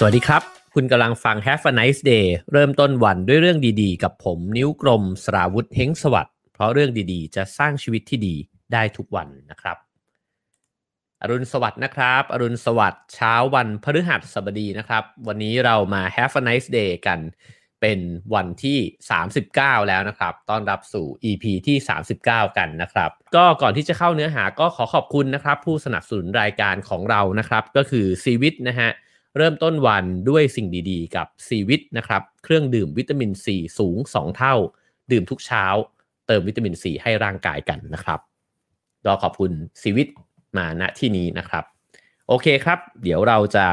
[0.00, 0.42] สวัสดีครับ
[0.74, 8.34] คุณกำลังฟัง Have a nice day เริ่มต้นวันด้วยเรื่องดีๆ กับผมนิ้วกลมสราวุธเฮงสวัสด์เพราะเรื่องดีๆ จะสร้างชีวิตที่ดี
[8.72, 9.76] ได้ทุกวันนะครับ
[11.22, 17.18] อรุณสวัสดิ์นะครับ อรุณสวัสดิ์เช้าวันพฤหัสบดีนะครับ วันนี้เรามา Have a nice day กัน
[17.80, 17.98] เป็น
[18.34, 18.78] วันที่
[19.32, 21.76] 39 แล้วนะครับ ต้อนรับสู่ EP ที่
[22.18, 28.90] 39 กันนะครับ ก็ก่อนที่จะเข้าเนื้อหาก็ขอขอบคุณนะครับ ผู้สนับสนุนรายการของเรานะครับ ก็คือซีวิตนะฮะ
[29.38, 34.54] เริ่มต้นวันด้วยสิ่งดีๆ กับซีวิตนะครับ เครื่องดื่มวิตามินซีสูง 2 เท่า
[35.12, 35.64] ดื่มทุกเช้า
[36.26, 38.20] เติมวิตามินซีให้ร่างกายกันนะครับ
[39.06, 39.52] ก็ขอบคุณ
[39.82, 40.08] ซีวิต
[40.56, 41.64] มาณที่นี้นะครับ
[42.28, 43.66] โอเคครับ เดี๋ยวเราจะ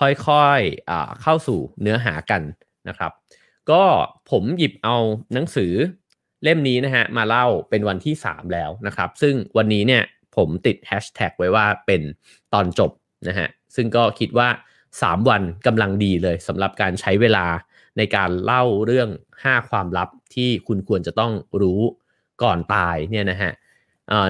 [0.00, 2.42] ค่อยๆเข้าสู่เนื้อหากัน
[2.88, 3.12] นะครับ
[3.70, 3.82] ก็
[4.30, 4.96] ผมหยิบเอา
[5.34, 5.72] หนังสือ
[6.42, 10.02] เล่มนี้นะฮะมาเล่าเป็นวันที่ 3 แล้วนะครับ ซึ่งวันนี้เนี่ย
[10.36, 12.02] ผมติดแฮชแท็กไว้ว่าเป็น
[12.52, 12.90] ตอนจบ
[13.28, 14.48] นะฮะซึ่งก็คิดว่า
[14.94, 17.46] 3 วันกำลังดีเลยสำหรับการใช้เวลา
[17.96, 19.08] ในการเล่าเรื่อง
[19.40, 21.80] 5 ความลับที่คุณควรจะต้องรู้
[22.42, 23.52] ก่อนตายเนี่ยนะฮะ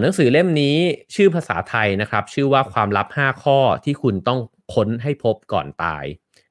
[0.01, 0.77] หนังสือเล่มนี้
[1.15, 4.41] ชื่อภาษาไทยนะครับ ชื่อว่าความลับ 5 ข้อที่คุณต้อง
[4.75, 6.05] ค้นให้พบก่อนตาย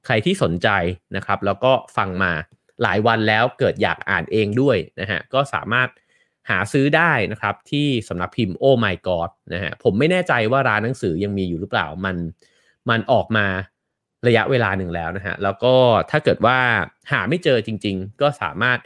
[0.04, 0.68] ใครที่สนใจ
[1.16, 2.32] นะครับ แล้วก็ฟังมา
[2.82, 5.88] หลายวันแล้วเกิดอยากอ่านเองด้วยนะฮะก็สามารถ
[6.50, 12.16] หาซื้อได้นะครับที่สำนักพิมพ์ Oh My God นะฮะผมไม่แน่ใจว่าร้านหนังสือยังมีอยู่หรือเปล่ามัน
[12.90, 13.46] มันออกมา
[14.28, 15.74] ระยะเวลาหนึ่งแล้วนะฮะแล้วก็
[16.10, 16.58] ถ้าเกิดว่า
[17.12, 18.78] หาไม่เจอจริง ๆ ก็สามารถ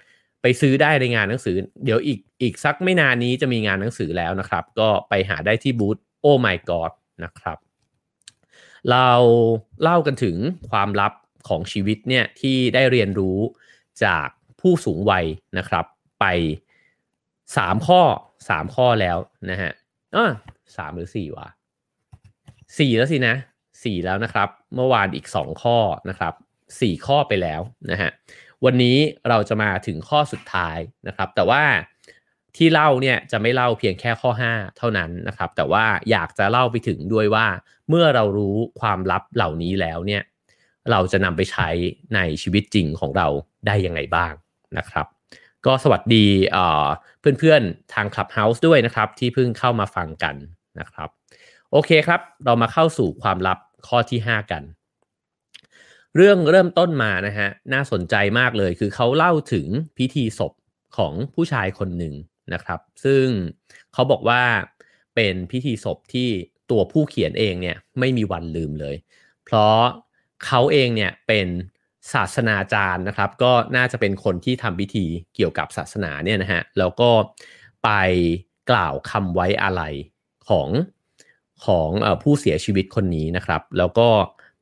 [0.43, 6.93] ไปซื้อได้ในงานหนังสือ เดี๋ยวอีกอีกสักไม่นานนี้จะมีงานหนังสือแล้วนะครับ ก็ไปหาได้ที่บูธ Oh My God
[7.25, 7.59] นะครับ
[8.91, 9.11] เรา
[9.83, 10.37] เล่ากันถึง
[10.71, 11.13] ความลับ
[11.49, 13.39] ของชีวิตเนี่ยที่ได้เรียนรู้
[14.05, 14.29] จาก
[14.61, 15.25] ผู้สูงวัย
[15.59, 15.85] นะครับ
[16.21, 16.27] ไป
[17.57, 18.03] สามข้อ
[18.49, 19.19] สามข้อแล้ว
[19.51, 19.73] นะฮะ
[20.17, 20.31] อ่า
[20.77, 21.49] สามหรือสี่วะ
[22.79, 23.35] สี่แล้วสินะ
[23.85, 26.35] สี่แล้วนะครับ เมื่อวานอีกสองข้อนะครับ
[26.81, 27.61] สี่ข้อไปแล้ว
[27.91, 28.11] นะฮะ
[28.65, 28.97] วันนี้
[29.29, 31.63] เราจะมาถึงข้อสุดท้ายนะครับ แต่ว่า
[32.57, 37.47] ที่เล่าเนี่ยจะไม่เล่าเพียงแค่ข้อ 5 เท่านั้นนะครับ แต่ว่าอยากจะเล่าไปถึงด้วยว่า
[37.89, 40.23] เมื่อเรารู้ความลับเหล่านี้แล้วเนี่ย
[40.91, 41.69] เราจะนำไปใช้
[42.15, 43.27] ในชีวิตจริงของเรา
[43.67, 44.33] ได้ยังไงบ้าง
[44.79, 45.07] นะครับ
[45.67, 46.27] ก็สวัสดี
[47.21, 50.35] เพื่อนๆทาง Clubhouse ด้วยนะครับ ที่เพิ่งเข้ามาฟังกัน
[50.81, 51.09] นะครับ
[51.73, 54.63] โอเคครับ เรามาเข้าสู่ความลับ ข้อที่ 5 กัน
[56.17, 59.67] เรื่องเริ่มต้นมานะฮะน่าสนใจมากเลยคือเขาเล่าถึง
[59.99, 60.53] พิธีศพ
[60.97, 62.15] ของผู้ชายคนหนึ่ง
[62.53, 63.27] นะครับ ซึ่ง
[63.93, 64.43] เขาบอกว่า
[65.15, 66.29] เป็นพิธีศพที่
[66.71, 68.97] ตัวผู้เขียนเองเนี่ยไม่มีวันลืมเลย
[69.45, 69.81] เพราะ
[70.47, 71.49] เขาเองเนี่ยเป็น
[72.15, 77.11] ศาสนาจารย์นะครับ ก็น่าจะเป็นคนที่ทำพิธีเกี่ยวกับศาสนาเนี่ยนะฮะแล้วก็
[77.85, 77.91] ไป
[78.71, 79.83] กล่าวคำไว้อะไร
[80.49, 80.69] ของ
[81.67, 81.89] ของ
[82.23, 84.09] ผู้เสียชีวิตคนนี้นะครับ แล้วก็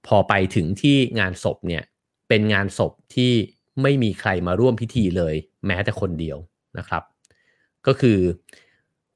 [0.06, 1.82] พอไปถึงที่งานศพเนี่ย
[2.28, 3.32] เป็นงานศพที่
[3.82, 5.34] ไม่มีใครมาร่วมพิธีเลย
[5.66, 6.38] แม้แต่คนเดียว
[6.78, 7.02] นะครับ
[7.86, 8.18] ก็คือ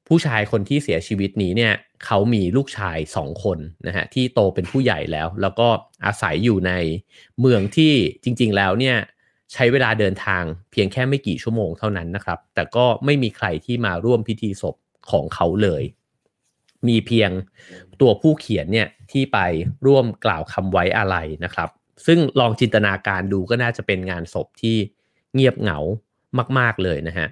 [0.07, 1.73] ผู้ชายคนที่เสียชีวิตนี้เนี่ย
[2.05, 3.57] เขามีลูกชายสองคน
[3.87, 5.67] นะฮะที่โตเป็นผู้ใหญ่แล้ว แล้วก็
[6.05, 6.73] อาศัยอยู่ใน
[7.39, 7.93] เมืองที่
[8.23, 8.97] จริง ๆ แล้วเนี่ย
[9.53, 14.75] ใช้เวลาเดินทางเพียงแค่ไม่กี่ชั่วโมงเท่านั้นนะครับ แต่ก็ไม่มีใครที่มาร่วมพิธีศพ
[15.11, 15.83] ของเขาเลย
[16.87, 17.31] มีเพียง
[18.01, 19.39] ตัวผู้เขียนเนี่ยที่ไป
[19.85, 21.69] ร่วมกล่าวคำไว้อะไรนะครับ
[22.05, 24.77] ซึ่งลองจินตนาการดูก็น่าจะเป็นงานศพที่
[25.33, 25.79] เงียบเหงา
[26.57, 27.27] มาก ๆเลยนะฮะ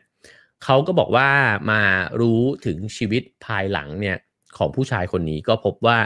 [0.63, 1.29] เขาก็บอกว่า
[1.71, 1.81] มา
[2.21, 4.17] รู้ถึงชีวิตภายหลังเนี่ย
[4.57, 5.97] ของผู้ชายคนนี้ก็พบว่า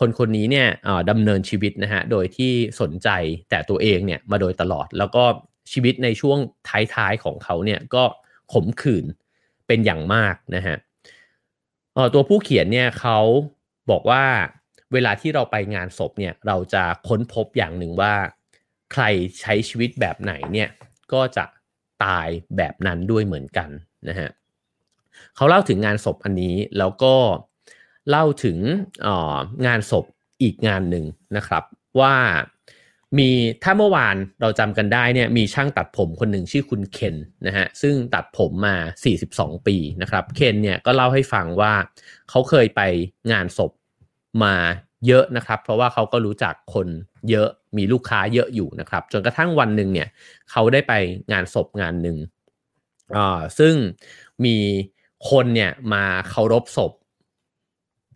[0.00, 0.68] คนคนนี้เนี่ย
[1.10, 3.08] ดำเนินชีวิตนะฮะโดยที่สนใจ
[3.50, 5.24] แต่ตัวเองเนี่ยมาโดยตลอด แล้วก็
[5.72, 6.38] ชีวิตในช่วง
[6.94, 8.04] ท้ายๆของเขาเนี่ยก็
[8.52, 9.04] ขมขื่น
[9.66, 10.76] เป็นอย่างมากนะฮะ
[12.14, 13.18] ตัวผู้เขียนเนี่ยเขา
[13.90, 14.24] บอกว่า
[14.92, 18.14] เวลาที่เราไปงานศพเนี่ยเราจะค้นพบอย่างหนึ่งว่า
[18.92, 19.04] ใคร
[19.40, 20.68] ใช้ชีวิตแบบไหนเนี่ย
[21.12, 21.44] ก็จะ
[22.04, 23.70] ตายแบบนั้นด้วยเหมือนกัน
[24.08, 24.30] นะฮะ
[25.36, 27.14] เขาเล่าถึงงานศพอันนี้แล้วก็
[28.08, 28.58] เล่าถึง
[29.66, 30.04] งานศพ
[30.42, 31.04] อีกงานหนึ่ง
[31.36, 31.64] นะครับ
[32.00, 32.14] ว่า
[33.18, 33.30] มี
[33.62, 37.16] ถ้าเมื่อวานเราจำกันได้เนี่ยมีช่างตัดผมคนหนึ่งชื่อคุณเคน
[37.46, 38.76] นะฮะซึ่งตัดผมมา
[39.20, 41.72] 42 ปีนะครับเคนเนี่ยก็เล่าให้ฟังว่า
[42.30, 42.80] เขาเคยไป
[43.32, 43.72] งานศพ
[44.44, 44.54] มา
[45.06, 46.88] เยอะนะครับ เพราะว่าเขาก็รู้จักคน
[47.30, 50.08] เยอะมีลูกค้าเยอะอยู่นะครับ จนกระทั่งวันหนึ่งเนี่ย
[50.50, 50.92] เขาได้ไป
[51.32, 52.16] งานศพงานหนึ่ง
[53.16, 53.74] อ่าซึ่ง
[54.44, 54.56] มี
[55.30, 56.92] คนเนี่ยมาเคารพศพ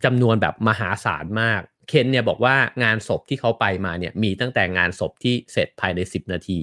[0.03, 6.59] จำนวนแบบมหาศาลมาก เคนเนี่ยบอกว่างานศพที่เขาไปมาเนี่ยมีตั้งแต่งานศพที่เสร็จภายใน 10 นาที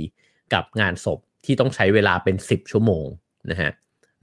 [0.54, 3.06] กับงานศพที่ต้องใช้เวลาเป็น 10 ชั่วโมง
[3.50, 3.70] นะฮะ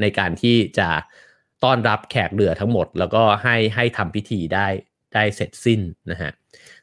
[0.01, 0.89] ในการที่จะ
[1.63, 4.67] ต้อนรับแขกเรือทั้งหมด แล้วก็ให้ให้ทำพิธีได้
[5.13, 6.31] ได้เสร็จสิ้นนะฮะ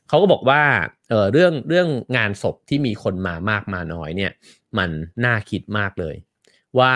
[0.09, 0.63] เขาก็บอกว่า
[1.09, 4.33] เออเรื่องเรื่องงานศพที่มีคนมามากมาน้อยเนี่ย
[4.79, 4.91] มัน
[5.25, 6.17] น่าคิดมากเลย
[6.79, 6.95] ว่า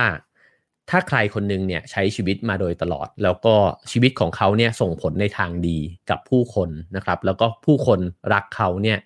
[0.91, 3.55] ถ้าใครคนนึงเนี่ยใช้ชีวิตมาโดยตลอด แล้วก็
[3.91, 5.79] ชีวิตของเขาเนี่ยส่งผลในทางดี
[6.11, 8.01] กับผู้คนนะครับ แล้วก็ผู้คน
[8.33, 8.99] รักเขาเนี่ย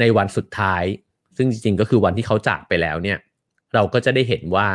[0.00, 0.84] ในวันสุดท้าย
[1.36, 3.18] ซึ่งจริงๆก็คือวันที่เขาจากไปแล้วเนี่ย
[3.74, 4.66] เราก็จะได้เห็นว่า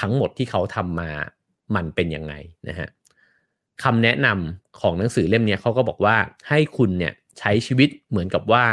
[0.00, 1.10] ทั้งหมดที่เขาทำมา
[1.74, 2.34] มันเป็นยังไง
[2.68, 2.88] นะฮะ
[3.82, 6.16] คำแนะนำของหนังสือเล่มนี้เขาก็บอกว่า
[6.48, 8.64] ให้คุณเนี่ยใช้ชีวิตเหมือนกับว่า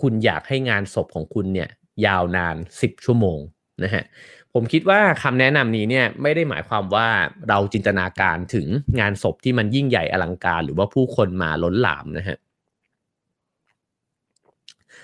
[0.00, 1.68] คุณอยากให้งานศพของคุณเนี่ย
[2.06, 3.38] ยาวนาน 10 ชั่วโมง
[3.84, 4.04] นะฮะ
[4.54, 7.08] ผมคิดว่าคำแนะนำนี้เนี่ยไม่ได้หมายความว่า
[7.48, 8.66] เราจินตนาการถึง
[9.00, 12.38] งานศพที่มันยิ่งใหญ่อลังการ หรือว่าผู้คนมาล้นหลามนะฮะ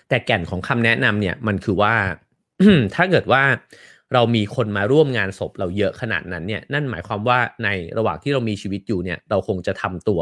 [0.08, 1.94] แต่แก่นของคำแนะนำเนี่ยมันคือว่า
[2.94, 3.42] ถ้าเกิดว่า
[4.12, 7.68] เรามีคนมาร่วมงานศพเราเยอะขนาดนั้นเนี่ยนั่นหมายความว่าใน
[7.98, 10.20] ระหว่างที่เรามีชีวิตอยู่เนี่ยเราคงจะทำตัว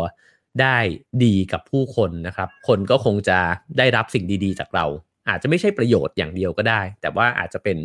[0.60, 0.78] ได้
[1.24, 3.38] ดีกับผู้คนนะครับ คนก็คงจะ
[3.78, 4.86] ได้รับสิ่งดีๆ จากเรา
[5.28, 7.76] อาจจะไม่ใช่ประโยชน์อย่างเดียวก็ได้ แต่ว่าอาจจะเป็น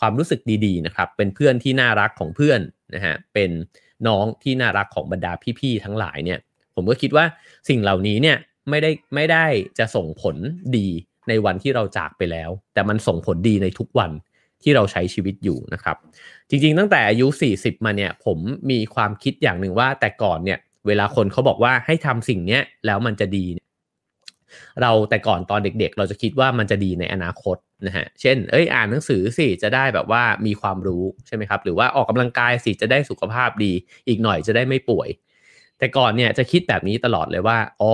[0.00, 2.60] ความรู้สึกดีๆนะครับ เป็นเพื่อนที่น่ารักของเพื่อน
[2.94, 3.50] นะฮะเป็น
[4.06, 6.38] น้องที่น่ารักของบรรดาพี่ๆทั้งหลายเนี่ย
[6.74, 7.24] ผมก็คิดว่า
[7.68, 8.36] สิ่งเหล่านี้เนี่ย
[8.70, 9.46] ไม่ได้ไม่ได้
[9.78, 10.36] จะส่งผล
[10.76, 10.88] ดี
[11.28, 14.10] ในวันที่เราจากไปแล้ว แต่มันส่งผลดีในทุกวัน
[14.62, 15.96] ที่เราใช้ชีวิตอยู่นะครับ
[16.48, 17.26] จริงๆ ตั้งแต่อายุ
[17.56, 18.38] 40 มาเนี่ยผม
[18.70, 23.44] มีความคิดอย่างหนึ่งว่าแต่ก่อนเนี่ยเวลาคนเขาบอกว่าให้ทำสิ่งเนี้ยแล้วมันจะดี
[24.82, 27.56] เราแต่ก่อนตอนเด็กๆ เราจะคิดว่ามันจะดีในอนาคต
[27.86, 33.72] นะฮะ เช่น เอ้ย อ่านหนังสือสิจะได้แบบว่ามีความรู้ใช่ไหมครับ หรือว่าออกกำลังกายสิจะได้สุขภาพดี
[34.08, 35.08] อีกหน่อยจะได้ไม่ป่วย
[35.78, 37.92] แต่ก่อนเนี่ยจะคิดแบบนี้ตลอดเลยว่า อ๋อ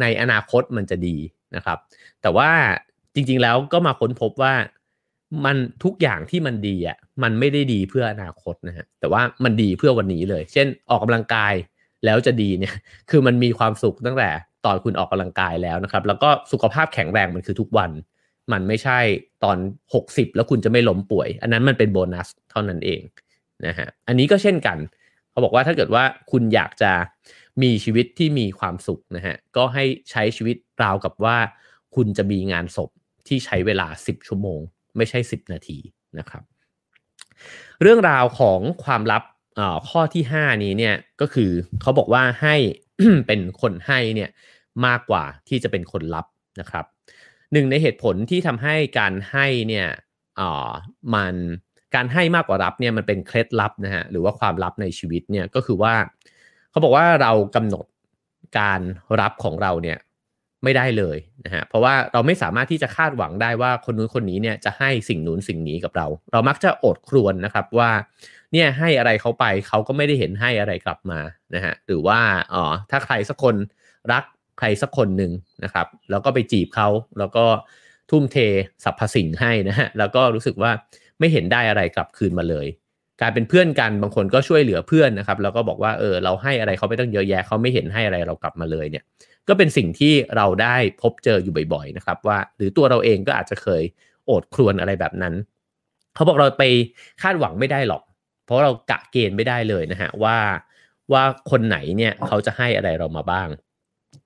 [0.00, 1.16] ในอนาคตมันจะดี
[1.56, 1.78] นะครับ
[2.22, 2.50] แต่ว่า
[3.14, 4.54] จริงๆแล้วก็มาค้นพบว่า
[5.44, 11.54] มันทุกอย่างที่มันดีอะมันไม่ได้ดีเพื่ออนาคตนะฮะแต่ว่ามันดีเพื่อวันนี้เลย เช่นออกกำลังกาย
[12.04, 12.74] แล้วจะดีเนี่ย
[13.10, 14.30] คือมันมีความสุขตั้งแต่
[14.66, 17.90] ตอนคุณออกกำลังกายแล้วนะครับ แล้วก็สุขภาพแข็งแรงมันคือทุกวัน
[18.52, 18.98] มันไม่ใช่
[19.44, 19.56] ตอน
[19.96, 23.02] 60 แล้วคุณจะไม่ล้มป่วย อันนั้นมันเป็นโบนัสเท่านั้นเอง
[23.66, 24.78] นะฮะอันนี้ก็เช่นกัน
[25.30, 26.92] เขาบอกว่าถ้าเกิดว่าคุณอยากจะ
[27.62, 31.36] มีชีวิตที่มีความสุขนะฮะก็ให้ใช้ชีวิตราวกับว่า
[31.96, 32.90] คุณจะมีงานศพ
[33.28, 34.60] ที่ใช้เวลา 10 ชั่วโมง
[34.96, 35.78] ไม่ใช่ 10 นาที
[36.18, 36.42] นะครับ
[37.82, 39.22] เรื่องราวของความลับ
[39.88, 41.50] ข้อที่ 5 นี้เนี่ยก็คือ
[41.82, 42.56] เขาบอกว่าให้
[43.26, 44.30] เป็นคนให้เนี่ย
[44.86, 46.26] มากกว่าที่จะเป็นคนรับ
[46.60, 46.84] นะครับ
[47.52, 49.88] หนึ่งในเหตุผลที่ทำให้การให้เนี่ย
[50.40, 50.70] อ๋อ
[51.14, 51.34] มัน
[51.94, 55.94] การให้มากกว่ารับเนี่ยมันเป็นเคล็ดลับนะฮะหรือว่าความลับในชีวิตเนี่ยก็คือว่า
[56.70, 57.86] เขาบอกว่าเรากำหนด
[58.58, 58.80] การ
[59.20, 59.98] รับของเราเนี่ย
[60.64, 67.90] ไม่ได้เลยนะฮะเพราะว่าเราไม่สามารถที่จะคาดหวังได้ว่าคนนู้นคนนี้เนี่ยจะให้สิ่งนู้นสิ่งนี้กับเรา เรามักจะอดครวนนะครับว่า
[68.52, 71.20] เนี่ยให้อะไรเขาไปเขาก็ไม่ได้เห็นให้อะไรกลับมา
[71.54, 72.18] นะฮะหรือว่า
[72.54, 73.54] อ๋อถ้าใครสักคน
[74.12, 74.24] รัก
[74.58, 75.32] ใครสักคนหนึ่ง
[75.64, 77.44] นะครับ แล้วก็ไปจีบเขาแล้วก็
[78.10, 78.36] ทุ่มเท
[78.84, 80.70] สรรพสิ่งให้นะฮะแล้วก็รู้สึกว่า
[81.18, 82.66] ไม่เห็นได้อะไรกลับคืนมาเลย
[83.20, 89.04] กลายเป็นเพื่อนกันบางคนก็ช่วยเหลือเพื่อนนะครับ แล้วก็บอกว่าเออเราให้อะไรเขาไปตั้งเยอะแยะเขาไม่เห็นให้อะไรเรากลับมาเลยเนี่ย
[89.48, 93.82] ก็เป็นสิ่งที่เราได้พบเจออยู่บ่อยๆนะครับ ว่าหรือตัวเราเองก็อาจจะเคย
[94.26, 95.34] โอดครวนอะไรแบบนั้น
[96.14, 96.64] เขาบอกเราไป
[97.22, 98.02] คาดหวังไม่ได้หรอก
[98.44, 100.36] เพราะเรากะเกณฑ์ไม่ได้เลยนะฮะว่า
[101.12, 103.48] ว่าคนไหนเนี่ยเขาจะให้อะไรเรามาบ้าง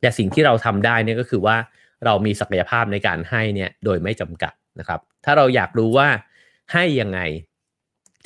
[0.01, 1.57] แต่สิ่งที่เราทำได้เนี่ยก็คือว่า
[2.05, 6.09] เรามีศักยภาพในการให้เนี่ยโดยไม่จำกัดนะครับ ถ้าเราอยากรู้ว่า
[6.73, 7.21] ให้ยังไง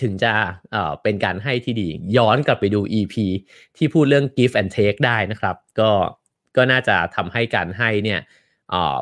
[0.03, 0.33] ถึงจะ
[0.73, 3.15] เอ่อเป็นการให้ที่ดี ย้อนกลับไปดู EP
[3.77, 5.91] ที่พูดเรื่อง give and take ได้นะครับ ก็
[6.57, 8.21] ก็น่าจะทำให้การให้เนี่ย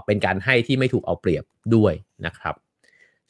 [0.06, 1.94] เป็นการให้ที่ไม่ถูกเอาเปรียบด้วย
[2.26, 2.54] นะครับ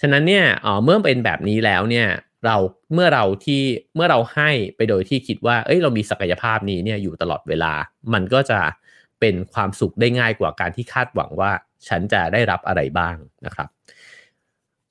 [0.00, 0.44] ฉะนั้นเนี่ย
[0.84, 2.08] เมื่อเป็นแบบนี้แล้วเนี่ย
[2.46, 2.56] เรา
[2.94, 3.62] เมื่อเราที่
[3.94, 7.72] เมื่อเราให้ไปโดยที่คิดว่า เอ้ยเรามีศักยภาพนี้เนี่ยอยู่ตลอดเวลา
[8.12, 11.52] มันก็จะเป็นความสุขได้ง่ายกว่าการที่คาดหวังว่า
[11.88, 13.68] ฉันจะได้รับอะไรบ้างนะครับ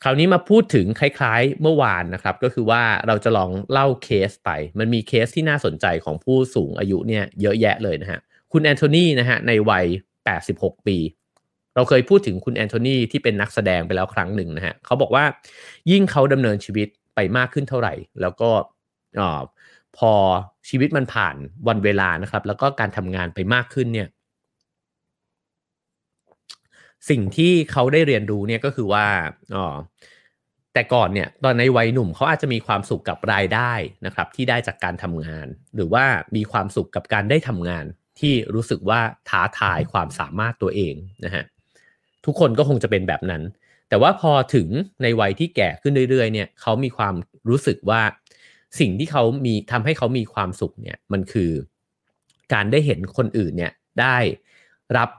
[0.03, 8.19] คราวนี้มาพูดถึงคล้ายๆเมื่อวานนะครับ ก็คือว่าเราจะลองเล่าเคสไป มันมีเคสที่น่าสนใจของผู้สูงอายุเนี่ยเยอะแยะเลยนะฮะ
[8.51, 9.85] คุณแอนโทนีนะฮะในวัย
[10.35, 10.97] 86 ปี
[11.75, 15.23] เราเคยพูดถึงคุณแอนโทนีที่เป็นนักแสดงไปแล้วครั้งหนึ่งนะฮะเขาบอกว่า
[15.91, 18.49] ยิ่งเขาดำเนินชีวิตไปมากขึ้นเท่าไหร่ แล้วก็
[19.19, 19.21] อ
[19.97, 20.11] พอ
[20.69, 21.35] ชีวิตมันผ่าน
[21.67, 24.07] วันเวลานะครับ แล้วก็การทำงานไปมากขึ้นเนี่ย
[27.09, 29.05] สิ่งที่เขาได้เรียนรู้เนี่ยก็คือว่า
[29.55, 29.75] อ๋อ
[30.73, 33.73] แต่ก่อนเนี่ยตอนในวัยหนุ่มเขาอาจจะมีความสุขกับรายได้
[34.05, 37.85] นะครับ ที่ได้จากการทำงาน หรือว่ามีความสุขกับการได้ทำงาน
[38.19, 41.43] ที่รู้สึกว่าท้าทายความสามารถตัวเองนะฮะ
[42.25, 43.43] ทุกคนก็คงจะเป็นแบบนั้น
[43.89, 44.67] แต่ว่าพอถึง
[45.03, 47.13] ในวัยที่แก่ขึ้นเรื่อยๆเนี่ยเขามีความ
[47.49, 48.01] รู้สึกว่า
[48.79, 51.51] สิ่งที่เขามีทำให้เขามีความสุขเนี่ยมันคือ
[52.53, 54.17] การได้เห็นคนอื่นเนี่ยได้
[54.97, 55.09] รับ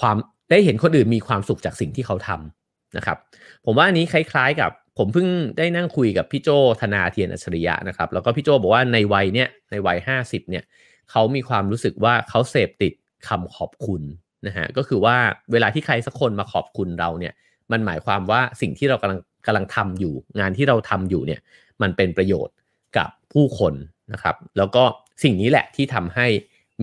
[0.00, 0.16] ความ
[0.50, 3.18] ได้เห็นคนอื่นมีความสุขจากสิ่งที่เขาทำนะครับ
[3.64, 6.48] ผมว่าอันนี้คล้าย ๆ กับผมเพิ่งได้นั่งคุยกับพี่โจ
[6.80, 10.64] ธนาเทียนอัจฉริยะนะครับ แล้วก็พี่โจบอกว่าในวัยเนี้ยในวัยห้าสิบเนี่ย
[11.10, 12.92] เขามีความรู้สึกว่าเขาเสพติด
[13.28, 14.02] คำขอบคุณ
[14.46, 15.16] นะฮะก็คือว่า
[15.52, 17.32] เวลาที่ใครสักคนมาขอบคุณเราเนี่ย
[17.72, 21.40] มันหมายความว่าสิ่งที่เรากำลังกำลังทำอยู่ งานที่เราทำอยู่เนี่ย
[21.82, 22.54] มันเป็นประโยชน์
[22.96, 23.74] กับผู้คน
[24.12, 24.82] นะครับ แล้วก็
[25.22, 26.26] สิ่งนี้แหละที่ทำให้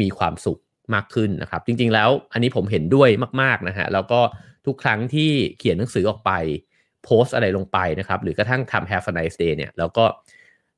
[0.01, 0.59] มีความสุข
[0.95, 3.09] มากขึ้นนะครับ จริงๆแล้วอันนี้ผมเห็นด้วย
[3.41, 4.19] มากๆนะฮะแล้วก็
[4.65, 6.31] ทุกครั้งที่เขียนหนังสือออกไป
[7.03, 10.05] โพสอะไรลงไปนะครับ หรือกระทั่งทำ Have a nice day เนี่ยแล้วก็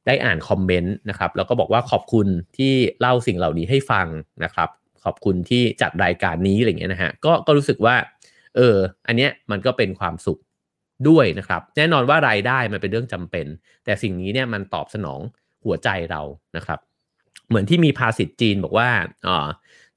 [0.08, 2.27] ได้อ่านคอมเมนต์นะครับ แล้วก็บอกว่าขอบคุณ
[2.58, 4.08] ที่เล่าสิ่งเหล่านี้ให้ฟัง
[4.43, 4.70] นะครับ
[5.03, 7.96] ขอบคุณที่จัดรายการนี้อะไรเงี้ยนะฮะก็ก็รู้สึกว่า
[8.55, 8.75] เออ
[9.08, 10.39] อันเนี้ยมันก็เป็นความสุข
[11.10, 13.46] ด้วยนะครับ แน่นอนว่ารายได้มันเป็นเรื่องจำเป็น
[13.86, 15.20] แต่สิ่งนี้เนี่ยมันตอบสนอง
[15.65, 16.22] หัวใจเรา
[16.58, 16.79] นะครับ
[17.48, 18.89] เหมือนที่มีภาษิตจีนบอกว่า
[19.27, 19.48] อ่า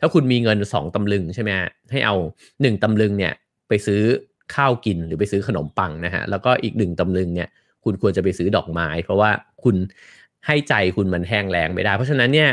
[0.06, 1.50] าคุณมีเงินสองตำลึงใช่ไหม
[1.90, 2.16] ให้เอา
[2.62, 3.32] หนึ่งตำลึงเนี่ย
[3.68, 4.02] ไปซื้อ
[4.54, 7.48] ข้าวกินหรือไปซื้อขนมปังนะฮะแล้วก็อีกหนึ่งตำลึงเนี่ย
[7.84, 9.30] คุณควรจะไปซื้อดอกไม้ เพราะว่า
[9.64, 9.76] คุณ
[10.46, 12.50] ให้ใจคุณมันแห้งแล้งไม่ได้ เพราะฉะนั้นเนี่ย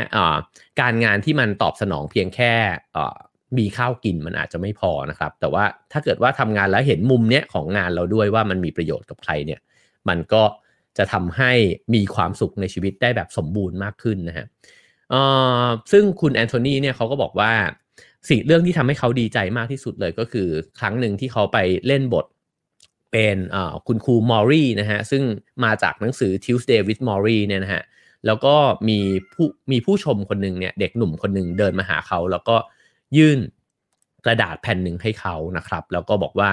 [0.80, 2.52] การงานที่มันตอบสนองเพียงแค่
[3.58, 9.60] มีข้าวกินมันอาจจะไม่พอนะครับ แต่ว่าถ้าเกิดว่าทำงานแล้วเห็นมุมเนี้ยของงานเราด้วยว่ามันมีประโยชน์กับใครเนี่ย
[10.08, 10.42] มันก็
[10.98, 11.52] จะทำให้
[11.94, 14.46] มีความสุขในชีวิตได้แบบสมบูรณ์มากขึ้นนะฮะ
[15.92, 17.52] ซึ่งคุณแอนโทนีเนี่ยเขาก็บอกว่า
[18.28, 20.48] สิ่งเรื่องที่ทำให้เขาดีใจมากที่สุดเลยก็คือ
[20.80, 22.26] ครั้งหนึ่งที่เขาไปเล่นบท
[23.12, 23.36] เป็น
[23.86, 25.22] คุณครูมอรี่นะฮะซึ่ง
[25.64, 27.82] มาจากหนังสือ Tuesday with Maury เนี่ยนะฮะ
[28.26, 28.54] แล้วก็
[28.88, 28.98] มี
[29.34, 32.56] ผู้มีผู้ชมคนหนึ่งเนี่ยเด็กหนุ่มคนหนึ่งเดินมาหาเขา แล้วก็
[33.16, 33.38] ยื่น
[34.24, 36.50] กระดาษแผ่นหนึ่งให้เขานะครับ แล้วก็บอกว่า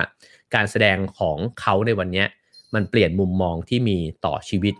[0.55, 2.25] การแสดงของเขาในวันนี้
[2.73, 4.75] มันเปลี่ยนมุมมองที่มีต่อชีวิต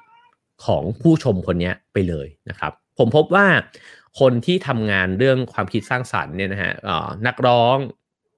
[0.66, 3.48] ของผู้ชมคนนี้ไปเลยนะครับ ผมพบว่า
[4.20, 6.74] คนที่ทำงานเรื่องความคิดสร้างสรรค์เนี่ยนะฮะ
[7.27, 7.77] นักร้อง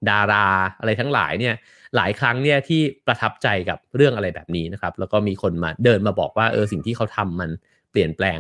[0.10, 0.48] ดารา
[0.80, 1.56] อะไรทั้งหลายเนี่ย
[1.96, 7.50] หลายครั้งเนี่ยที่ประทับใจกับเรื่องอะไรแบบนี้นะครับ แล้วก็มีคนมาเดินมาบอกว่าเออสิ่งที่เขาทำมัน
[7.92, 8.40] เปลี่ยนแปลง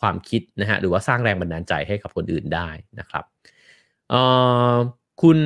[0.00, 3.24] ความคิดนะฮะหรือว่าสร้างแรงบันดาลใจให้กับคนอื่นได้นะครับ
[5.22, 5.38] คุณ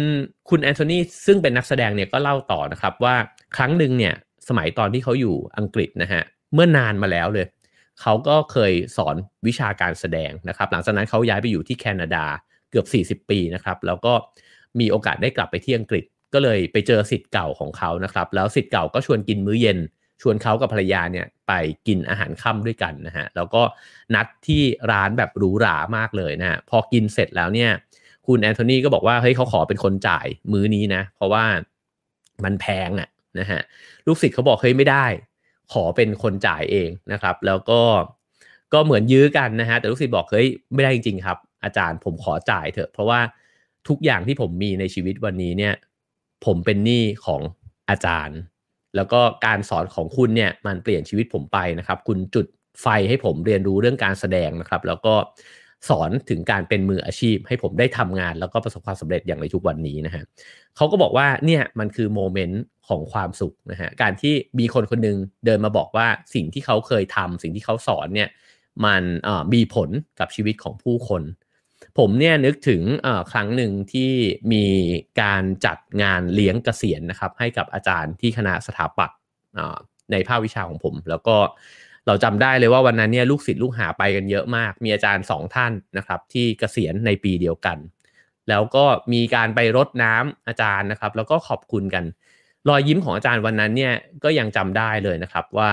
[0.48, 3.14] คุณแอนโทนีซึ่งเป็นนักแสดงเนี่ยก็เล่าต่อนะครับว่า
[3.56, 4.14] ครั้งหนึ่งเนี่ย
[4.48, 6.22] สมัยตอนที่เขาอยู่อังกฤษนะฮะ
[6.54, 7.46] เมื่อนานมาแล้วเลย
[8.02, 12.24] เขาก็เคยสอนวิชาการแสดงนะครับ หลังจากนั้นเขาย้ายไปอยู่ที่แคนาดา
[12.70, 14.12] เกือบ 40 ปีนะครับ แล้วก็
[14.80, 19.78] มีโอกาสได้กลับไปที่อังกฤษ ก็เลยไปเจอสิทธิ์เก่าของเขานะครับ แล้วสิทธิ์เก่าก็ชวนกินมื้อเย็น
[20.22, 21.52] ชวนเขากับภรรยาเนี่ยไป
[21.86, 23.62] กินอาหารค่ำด้วยกันนะฮะ แล้วก็
[24.14, 27.70] นัดที่ร้านแบบหรูหรามากเลยนะฮะ พอกินเสร็จแล้วเนี่ย
[28.26, 31.44] คุณแอนโทนีก็บอกว่าเฮ้ยเขาขอเป็นคนจ่ายมื้อนี้นะ เพราะว่า
[32.44, 33.60] มันแพงอะนะฮะ
[34.06, 35.06] ลูกศิษย์เขาบอกเฮ้ยไม่ได้
[35.72, 37.80] ขอเป็นคนจ่ายเองนะครับ แล้วก็
[38.72, 43.20] ก็เหมือนยื้อกันนะฮะแต่ลูกศิษย์บอกเฮ้ยไม่ได้จริงๆครับ อาจารย์ผมขอจ่ายเถอะ เพราะว่า
[43.88, 45.74] ทุกอย่างที่ผมมีในชีวิตวันนี้เนี่ย
[46.44, 47.40] ผมเป็นหนี้ของ
[47.90, 48.38] อาจารย์
[48.96, 52.46] แล้วก็การสอนของคุณเนี่ยมันเปลี่ยนชีวิตผมไปนะครับ คุณจุด
[52.82, 55.14] ไฟให้ผมเรียนรู้เรื่องการแสดงนะครับ แล้วก็
[55.88, 60.24] สอนถึงการเป็นมืออาชีพ ให้ผมได้ทำงานแล้วก็ประสบความสำเร็จอย่างในทุกวันนี้นะฮะ
[60.76, 65.16] เขาก็บอกว่าเนี่ยมันคือโมเมนต์ของความสุขนะฮะการที่มีคนคนนึง
[65.46, 68.28] เดินมาบอกว่าสิ่งที่เขาเคยทำสิ่งที่เขาสอนเนี่ย
[68.84, 69.02] มัน
[69.54, 69.88] มีผล
[70.20, 71.22] กับชีวิตของผู้คน
[71.98, 72.82] ผมเนี่ยนึกถึง
[73.32, 74.12] ครั้งหนึ่งที่
[74.52, 74.64] มี
[75.22, 79.18] การจัดงานเลี้ยงเกษียณนะครับให้กับอาจารย์ที่คณะสถาปัตย์
[80.12, 81.36] ในภาควิชาของผม แล้วก็
[82.08, 87.78] เราจำได้เลยว่าวันนั้นเนี่ยลูกศิษย์ลูกหาไปกันเยอะมาก มีอาจารย์สองท่านนะครับที่เกษียณในปีเดียวกัน
[88.48, 92.04] แล้วก็มีการไปรดน้ำอาจารย์นะครับ แล้วก็ขอบคุณกัน
[92.68, 95.70] รอยยิ้มของอาจารย์วันนั้นเนี่ยก็ยังจำได้เลยนะครับว่า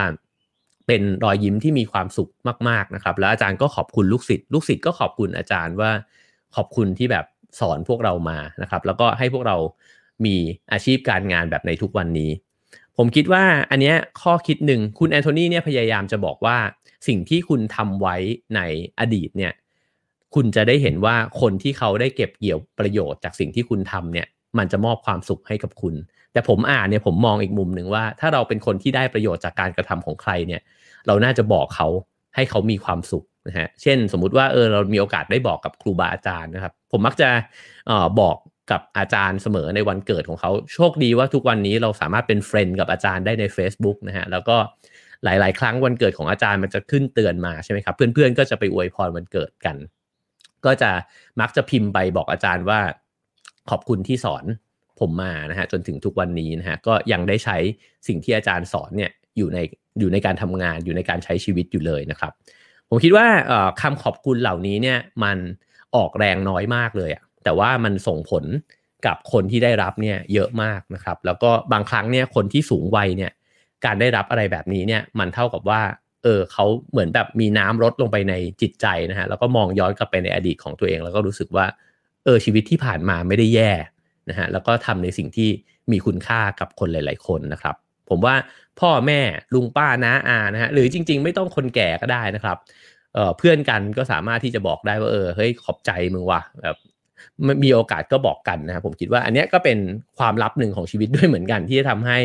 [0.87, 2.29] เป็นรอยยิ้มที่มีความสุข
[2.69, 5.91] มากๆนะครับ แล้วอาจารย์ก็ขอบคุณลูกศิษย์ลูกศิษย์ก็ขอบคุณอาจารย์ว่า
[6.55, 7.25] ขอบคุณที่แบบ
[7.59, 9.57] สอนพวกเรามานะครับ แล้วก็ให้พวกเรา
[10.25, 10.35] มี
[10.71, 12.31] อาชีพการงานแบบในทุกวันนี้
[12.97, 16.57] ผมคิดว่าอันนี้ข้อคิดหนึ่งคุณแอนโทนีเนี่ยพยายามจะบอกว่า
[17.07, 18.15] สิ่งที่คุณทำไว้
[18.55, 18.61] ใน
[18.99, 19.53] อดีตเนี่ย
[20.35, 25.95] คุณจะได้เห็นว่าคนที่เขาได้เก็บเกี่ยวประโยชน์จากสิ่งที่คุณทำเนี่ยมันจะมอบความสุขให้กับคุณ
[26.33, 30.61] แต่ผมอ่านเนี่ยผมมองอีกมุมหนึ่งว่า ถ้าเราเป็นคนที่ได้ประโยชน์จากการกระทำของใครเนี่ย
[31.07, 31.87] เราน่าจะบอกเขา
[32.35, 37.29] ให้เขามีความสุขนะฮะ เช่น สมมุติว่าเออเรามีโอกาสได้บอกกับครูบาอาจารย์นะครับ ผมมักจะ
[37.89, 38.37] ออบอก
[38.71, 44.57] กับอาจารย์เสมอในวันเกิดของเขา โชคดีว่าทุกวันนี้เราสามารถเป็นเฟรนด์กับอาจารย์ได้ใน Facebook นะฮะ แล้วก็
[45.23, 49.75] หลาย ๆ ครั้งวันเกิดของอาจารย์มันจะขึ้นเตือนมาใช่ไหมครับ เพื่อน ๆ ก็จะไปอวยพรวันเกิดกัน
[50.65, 50.91] ก็จะ
[51.41, 52.79] มักจะพิมพ์ไปบอกอาจารย์ว่า
[53.69, 54.45] ขอบคุณที่สอน
[54.99, 57.57] ผมมานะฮะจนถึงทุกวันนี้นะฮะก็ยังได้ใช้
[58.07, 59.59] สิ่งที่อาจารย์สอนเนี่ยอยู่ใน
[59.99, 62.31] อยู่ในการทำงานอยู่ในการใช้ชีวิตอยู่เลยนะครับ
[62.89, 63.27] ผมคิดว่า
[63.81, 65.37] คำขอบคุณเหล่านี้เนี่ยมัน
[65.95, 68.45] ออกแรงน้อยมากเลยอะ แต่ว่ามันส่งผล
[69.05, 73.31] กับคนที่ได้รับเนี่ยเยอะมากนะครับ แล้วก็บางครั้งเนี่ยคนที่สูงวัยเนี่ย
[73.85, 75.81] การได้รับอะไรแบบนี้เนี่ยมันเท่ากับว่า
[76.23, 81.65] เออเขาเหมือนแบบมีน้ำลดลงไปในจิตใจนะฮะแล้วก็มองย้อนกลับไปในอดีตของตัวเอง แล้วก็รู้สึกว่า
[82.23, 83.71] เออชีวิตที่ผ่านมาไม่ได้แย่
[84.29, 85.49] นะฮะแล้วก็ทำในสิ่งที่
[85.91, 87.75] มีคุณค่ากับคนหลาย ๆ คนนะครับ
[88.09, 88.35] ผมว่า
[88.79, 89.19] พ่อแม่
[89.53, 92.57] ลุงป้าน้าอานะฮะหรือจริง ๆ ไม่ต้องคนแก่ก็ได้นะครับ
[93.13, 96.75] เออเพื่อนกันก็สามารถที่จะบอกได้ว่าเออเฮ้ยขอบใจมึงว่ะแบบ
[97.63, 99.77] มีโอกาสก็บอกกันนะครับผมคิดว่าอันนี้ก็เป็น
[100.17, 102.17] ความลับหนึ่งของชีวิตด้วยเหมือนกัน ที่จะทำให้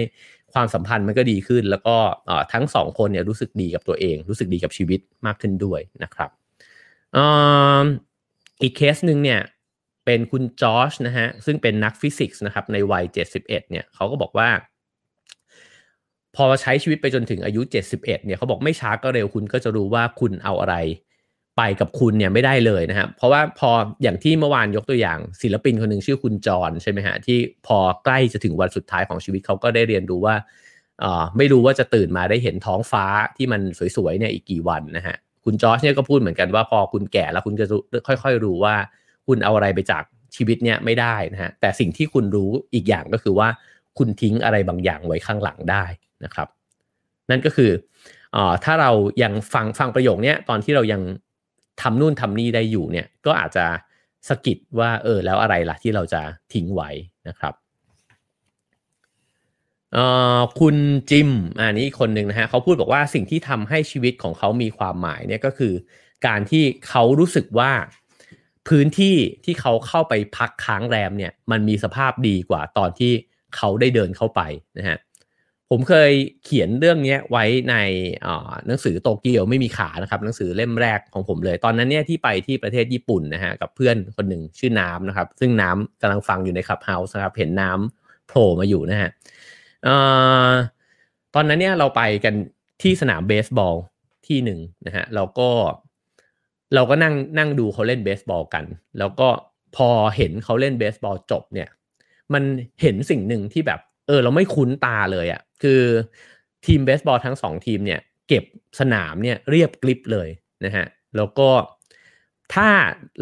[0.54, 1.96] ความสัมพันธ์มันก็ดีขึ้น แล้วก็
[2.52, 6.30] ทั้งสองคนเนี่ยรู้สึกดีกับตัวเอง รู้สึกดีกับชีวิตมากขึ้นด้วยนะครับ
[8.62, 9.40] อีกเคสหนึ่งเนี่ย
[10.04, 14.48] เป็นคุณจอชนะฮะซึ่งเป็นนักฟิสิกส์นะครับในวัย 71เนี่ยเขาก็บอกว่า
[16.36, 20.76] พอใช้ชีวิตไปจนถึงอายุ 71เนี่ยเขาบอกไม่ช้าก็เร็วคุณก็จะรู้ว่าคุณเอาอะไร
[21.56, 23.70] ไปกับคุณเนี่ยไม่ได้เลยนะครับเพราะว่าพอ
[24.02, 30.36] อย่างที่เมื่อวานยกตัวอย่างศิลปินคนหนึ่งชื่อคุณจรใช่ไหมฮะที่พอใกล้จะถึงวันสุดท้ายของชีวิตเขาก็ได้เรียนรู้ว่า
[31.36, 33.04] ไม่รู้ว่าจะตื่นมาได้เห็นท้องฟ้า
[33.36, 33.60] ที่มัน
[33.96, 37.66] สวยๆเนี่ยอีกกี่วันนะฮะคุณจอชเนี่ยก็พูดเหมือนกันว่าพอคุณแก่แล้วคุณจะ
[38.06, 38.74] ค่อย ๆ รู้ว่า
[39.26, 40.02] คุณเอาอะไรไปจาก
[40.36, 43.48] ชีวิตเนี่ยไม่ได้นะฮะแต่สิ่งที่คุณรู้อีกอย่างก็คือว่า
[43.98, 45.84] คุณทิ้งอะไรบางอย่างไว้ข้างหลังได้
[46.24, 46.48] นะครับ
[47.30, 47.70] นั่นก็คือ
[48.36, 48.90] อถ้าเรา
[49.22, 51.02] ยังฟังฟังประโยคนี้ตอนที่เรายัง
[51.82, 53.66] ทำนู่นทำนี่ได้อยู่เนี่ยก็อาจจะ
[54.28, 56.22] สกิดว่าเออแล้วอะไรล่ะที่เราจะ
[56.52, 56.90] ทิ้งไว้
[57.28, 57.54] นะครับ
[60.60, 60.76] คุณ
[61.10, 65.72] จิมอันนี้คนหนึ่งนะฮะเขาพูดบอกว่าสิ่งที่ทำให้ชีวิตของเขามีความหมายเนี่ยก็คือ
[66.26, 67.72] การที่เขารู้สึกว่า
[68.68, 73.12] พื้นที่ที่เขาเข้าไปพักค้างแรมเนี่ยมันมีสภาพดีกว่าตอนที่
[73.56, 74.40] เขาได้เดินเข้าไป
[74.78, 74.98] นะฮะ
[75.70, 76.12] ผมเคย
[76.44, 77.74] เขียนเรื่องนี้ไว้ใน
[78.66, 89.10] หนังสือโตเกียวไม่มีขานะครับหนังสือเล่มแรกของผมเลย ตอนนั้นเนี่ยที่ไปที่ประเทศญี่ปุ่นนะฮะกับเพื่อนคนหนึ่งชื่อน้ำนะครับ ซึ่งน้ำกำลังฟังอยู่ในคับเฮาส์นะครับเห็นน้ำโผล่มาอยู่นะฮะ
[91.34, 92.34] ตอนนั้นเนี่ยเราไปกัน
[92.82, 93.76] ที่สนามเบสบอล
[94.26, 95.50] ที่หนึ่งนะฮะเราก็
[96.74, 98.64] เราก็นั่งนั่งดูเขาเล่นเบสบอลกัน
[98.98, 99.28] แล้วก็
[99.76, 101.68] พอเห็นเขาเล่นเบสบอลจบเนี่ย
[102.32, 102.42] มัน
[102.82, 103.80] เห็นสิ่งหนึ่งที่แบบ
[104.10, 105.82] เออเราไม่คุ้นตาเลยอะ่ะคือ
[106.66, 108.44] ทีมเบสบอลทั้งสองทีมเนี่ยเก็บ
[108.80, 110.28] สนามเนี่ยเรียบกริบเลย
[110.64, 111.48] นะฮะแล้วก็
[112.54, 112.68] ถ้า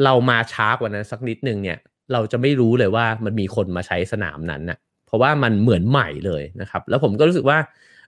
[0.04, 1.78] เรามาช้ากว่านั้นสักนิดนึงเนี่ย
[2.12, 7.58] เราจะไม่รู้เลยว่ามันมีคนมาใช้สนามนั้นนะ่ะเพราะว่ามันเหมือนใหม่เลยนะครับ แล้วผมก็รู้สึกว่า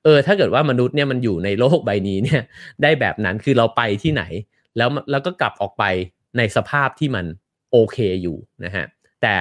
[0.04, 2.42] เออถ้าเกิดว่ามนุษย์เนี่ยมันอยู่ในโลกใบนี้เนี่ย
[2.82, 4.22] ได้แบบนั้นคือเราไปที่ไหน
[4.76, 5.84] แล้วแล้วก็กลับออกไป
[6.36, 7.26] ในสภาพที่มัน
[7.72, 8.86] โอเคอยู่นะฮะ
[9.22, 9.36] แต่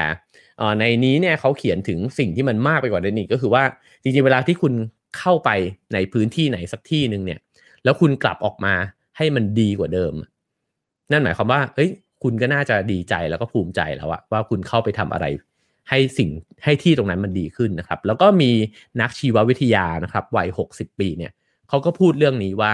[0.80, 3.63] ในนี้เนี่ยเขาเขียนถึงสิ่งที่มันมากไปกว่านี้อีกก็คือว่า
[4.02, 4.74] จริงๆ เวลาที่คุณ
[5.19, 5.50] เข้าไป
[5.93, 7.39] ในพื้นที่ไหนสักที่หนึ่งเนี่ย
[7.84, 8.74] แล้วคุณกลับออกมา
[9.17, 10.13] ให้มันดีกว่าเดิม
[11.12, 11.89] นั่นหมายความว่าเฮ้ย
[12.24, 15.26] คุณก็น่าจะดีใจแล้วก็ภูมิใจแล้วอะว่าคุณเข้าไปทำอะไร
[15.89, 16.30] ให้สิ่ง
[16.63, 18.52] ให้ที่ตรงนั้นมันดีขึ้นนะครับ แล้วก็มี
[19.02, 21.32] นักชีววิทยานะครับวัยหกสิบปีเนี่ย
[21.69, 22.74] เขาก็พูดเรื่องนี้ว่า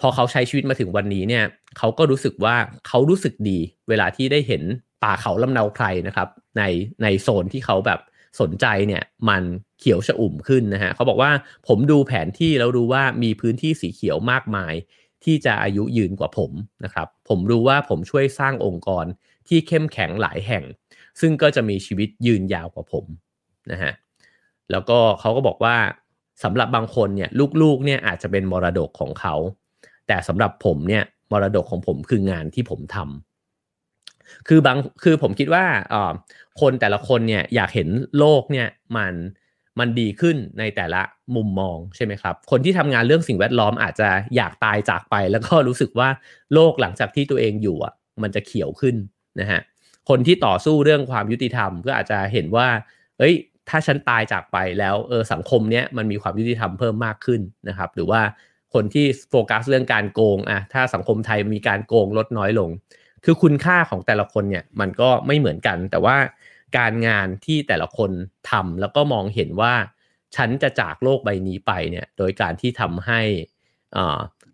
[0.00, 1.44] พอเขาใช้ชีวิตมาถึงวันนี้เนี่ย
[1.78, 2.56] เขาก็รู้สึกว่า
[2.88, 4.62] เขารู้สึกดี เวลาที่ได้เห็น
[5.04, 6.62] ป่าเขาลำเนาไพรนะครับ ใน
[7.02, 8.00] ในโซนที่เขาแบบ
[8.40, 9.42] สนใจเนี่ยมัน
[9.80, 11.30] เขียวชอุ่มขึ้นนะฮะเขาบอกว่า
[11.68, 14.74] ผมดูแผนที่แล้วรู้ว่ามีพื้นที่สีเขียวมากมาย
[15.24, 16.50] ที่จะอายุยืนกว่าผม
[16.84, 19.04] นะครับ ผมรู้ว่าผมช่วยสร้างองค์กร
[19.48, 20.64] ที่เข้มแข็งหลายแห่ง
[21.20, 23.04] ซึ่งก็จะมีชีวิตยืนยาวกว่าผม
[23.72, 23.92] นะฮะ
[24.70, 25.76] แล้วก็เขาก็บอกว่า
[26.44, 27.30] สำหรับบางคนเนี่ย
[27.62, 29.34] ลูกๆเนี่ยอาจจะเป็นมรดกของเขา
[30.06, 33.33] แต่สำหรับผมเนี่ยมรดกของผมคืองานที่ผมทำ
[34.48, 35.64] คือบางคือผมคิดว่า
[36.60, 39.14] คนแต่ละคนเนี่ยอยากเห็นโลกเนี่ยมัน
[39.78, 41.02] มันดีขึ้นในแต่ละ
[41.36, 46.08] มุมมองใช่ไหมครับ คนที่ทำงานเรื่องสิ่งแวดล้อมอาจจะอยากตายจากไป แล้วก็รู้สึกว่า
[46.54, 48.96] โลกหลังจากที่ตัวเองอยู่อะมันจะเขียวขึ้น
[49.40, 49.60] นะฮะ
[50.08, 52.68] คนที่ต่อสู้เรื่องความยุติธรรมก็อาจจะเห็นว่า
[53.18, 53.34] เอ้ย
[53.68, 58.20] ถ้าฉันตายจากไปแล้วเออสังคมเนี้ยมันมีความยุติธรรมเพิ่มมากขึ้นนะครับ หรือว่า
[58.74, 62.70] คนที่โฟกัสเรื่องการโกงอะถ้าสังคมไทยมีการโกงลดน้อยลง
[63.24, 66.16] คือคุณค่าของแต่ละคนเนี่ยมันก็ไม่เหมือนกัน แต่ว่า
[66.78, 68.10] การงานที่แต่ละคน
[68.50, 69.74] ทำแล้วก็มองเห็นว่า
[70.36, 73.20] ฉันจะจากโลกใบนี้ไปเนี่ยโดยการที่ทำให้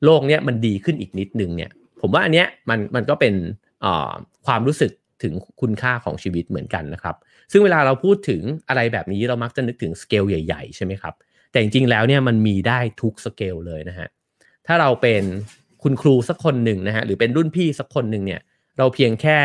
[0.05, 3.35] โลกเนี้ยมันดีขึ้นอีกนิดนึงเนี่ยผมว่าอันเนี้ยมันมันก็เป็น
[4.47, 7.17] ความรู้สึกถึงคุณค่าของชีวิตเหมือนกันนะครับ
[7.53, 11.15] ซึ่งเวลาเราพูดถึงอะไรแบบนี้เรามักจะนึกถึงสเกลใหญ่ๆ ใช่ไหมครับ
[11.51, 14.09] แต่จริงๆแล้วเนี่ยมันมีได้ทุกสเกลเลยนะฮะ
[14.67, 15.23] ถ้าเราเป็น
[15.83, 18.41] คุณครูสักคนหนึ่งนะฮะหรือเป็นรุ่นพี่สักคนหนึ่งเนี่ย
[18.81, 19.39] เราเพียงแค่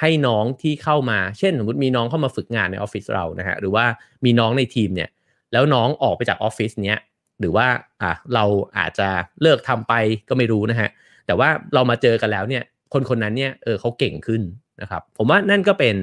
[0.00, 3.84] ให้น้องที่เข้ามา เช่นสมมติมีน้องเข้ามาฝึกงานในออฟฟิศเรานะฮะหรือว่า
[4.24, 5.10] มีน้องในทีมเนี่ย
[5.52, 6.98] แล้วน้องออกไปจากออฟฟิศเนี้ย
[7.40, 7.66] หรือว่า
[8.02, 8.44] อะเรา
[8.78, 9.08] อาจจะ
[9.42, 9.94] เลิกทำไป
[10.28, 10.88] ก็ไม่รู้นะฮะ
[11.26, 12.62] แต่ว่าเรามาเจอกันแล้วเนี่ย
[12.92, 14.42] คนคนนั้นเนี่ยเออเขาเก่งขึ้น
[14.80, 15.96] นะครับผมว่านั่นก็เป็น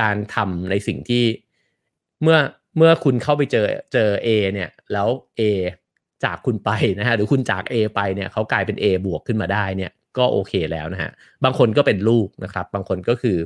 [0.00, 1.24] การทำในสิ่งที่
[2.22, 2.38] เมื่อ
[2.76, 5.08] เมื่อคุณเข้าไปเจอเจอ A เนี่ยแล้ว
[5.40, 5.42] A
[6.24, 11.10] จากคุณไปนะฮะหรือคุณจาก A ไปเนี่ยเขากลายเป็น A บวกขึ้นมาได้เนี่ย ก็โอเคแล้วนะฮะ
[11.44, 13.36] บางคนก็เป็นลูกนะครับ บางคนก็คือ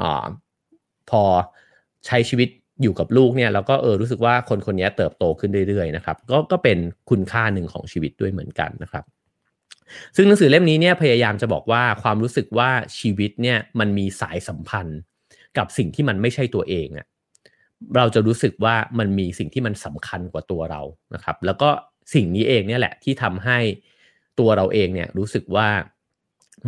[0.00, 0.02] อ
[1.10, 1.22] พอ
[2.06, 2.48] ใช้ชีวิต
[2.82, 6.78] อยู่กับลูกเนี่ยแล้วก็เออรู้สึกว่าคนคนนี้เติบโตขึ้นเรื่อยๆนะครับ ก็ก็เป็น
[7.10, 9.04] คุณค่าหนึ่งของชีวิตด้วยเหมือนกันนะครับ
[10.16, 15.00] ซึ่งหนังสือเล่มนี้เนี่ยพยายามจะบอกว่าความรู้สึกว่าชีวิตเนี่ยมันมีสายสัมพันธ์
[15.58, 17.06] กับสิ่งที่มันไม่ใช่ตัวเองอะ
[17.96, 20.82] เราจะรู้สึกว่ามันมีสิ่งที่มันสำคัญกว่าตัวเรา
[21.14, 21.70] นะครับ แล้วก็
[22.14, 23.58] สิ่งนี้เองเนี่ยแหละที่ทำให้
[24.38, 25.68] ตัวเราเองเนี่ยรู้สึกว่า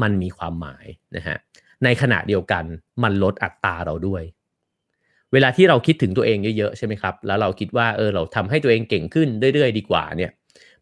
[0.03, 1.37] มันมีความหมายนะฮะ
[1.85, 2.65] ในขณะเดียวกัน
[3.03, 4.23] มันลดอัตราเราด้วย
[5.33, 10.31] เวลาที่เราคิดถึงตัวเองเยอะๆใช่ไหมครับ แล้วเราคิดว่าเออเราทำให้ตัวเองเก่งขึ้นเรื่อยๆ ดีกว่าเนี่ย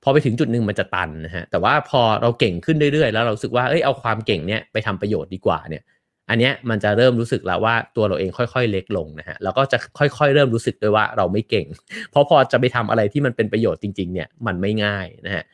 [0.03, 5.83] พอไปถึงจุดหนึ่งมันจะตันนะฮะแต่ว่าพอเราเก่งขึ้นเรื่อยๆ แล้วเราสึกว่าเอ้ยเอาความเก่งเนี่ยไปทำประโยชน์ดีกว่าเนี่ย
[6.31, 11.67] อันเนี้ยมันจะเริ่มรู้สึกแล้วว่าตัวเราเองค่อยๆ เล็กลงนะฮะแล้วก็จะค่อยๆ เริ่มรู้สึกด้วยว่าเราไม่เก่ง
[12.11, 15.45] เพราะพอจะไปทำอะไรที่มันเป็นประโยชน์จริง ๆ เนี่ยมันไม่ง่ายนะฮะ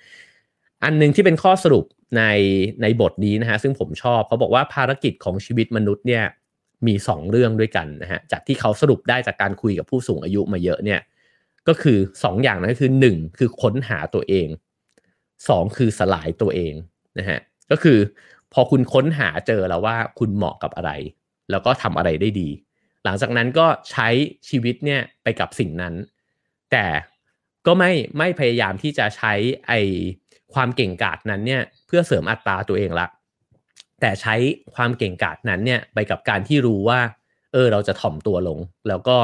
[0.84, 1.84] อันนึงที่เป็นข้อสรุป
[2.16, 2.22] ใน
[2.82, 6.24] ในบทนี้นะฮะซึ่งผมชอบเขาบอกว่าภารกิจของชีวิตมนุษย์เนี่ย
[6.86, 11.00] มี 2 เรื่องด้วยกันนะฮะจากที่เขาสรุปได้จากการคุยกับผู้สูงอายุมาเยอะเนี่ย
[11.68, 14.48] ก็คือ 2 อย่างนั้นคือ 1 คือค้นหาตัวเอง
[15.16, 16.74] 2 คือสลายตัวเอง
[17.18, 17.38] นะฮะ
[17.70, 17.98] ก็คือ
[18.52, 20.92] พอคุณค้นหาเจอแล้วว่าคุณเหมาะกับอะไร
[21.50, 22.48] แล้วก็ทำอะไรได้ดี
[23.04, 24.08] หลังจากนั้นก็ใช้
[24.48, 25.94] ชีวิตเนี่ยไปกับสิ่งนั้น
[26.70, 26.84] แต่
[27.66, 29.32] ก็ไม่ไม่พยายามที่จะใช้
[29.68, 29.72] ไอ
[30.54, 33.06] ความเก่งกาจนั้นเนี่ยเพื่อเสริมอัตราตัวเองละ
[34.00, 34.34] แต่ใช้
[34.74, 37.00] ความเก่งกาจนั้นเนี่ยไปกับการที่รู้ว่า
[37.52, 39.18] เออเราจะถ่อมตัวลง แล้วก็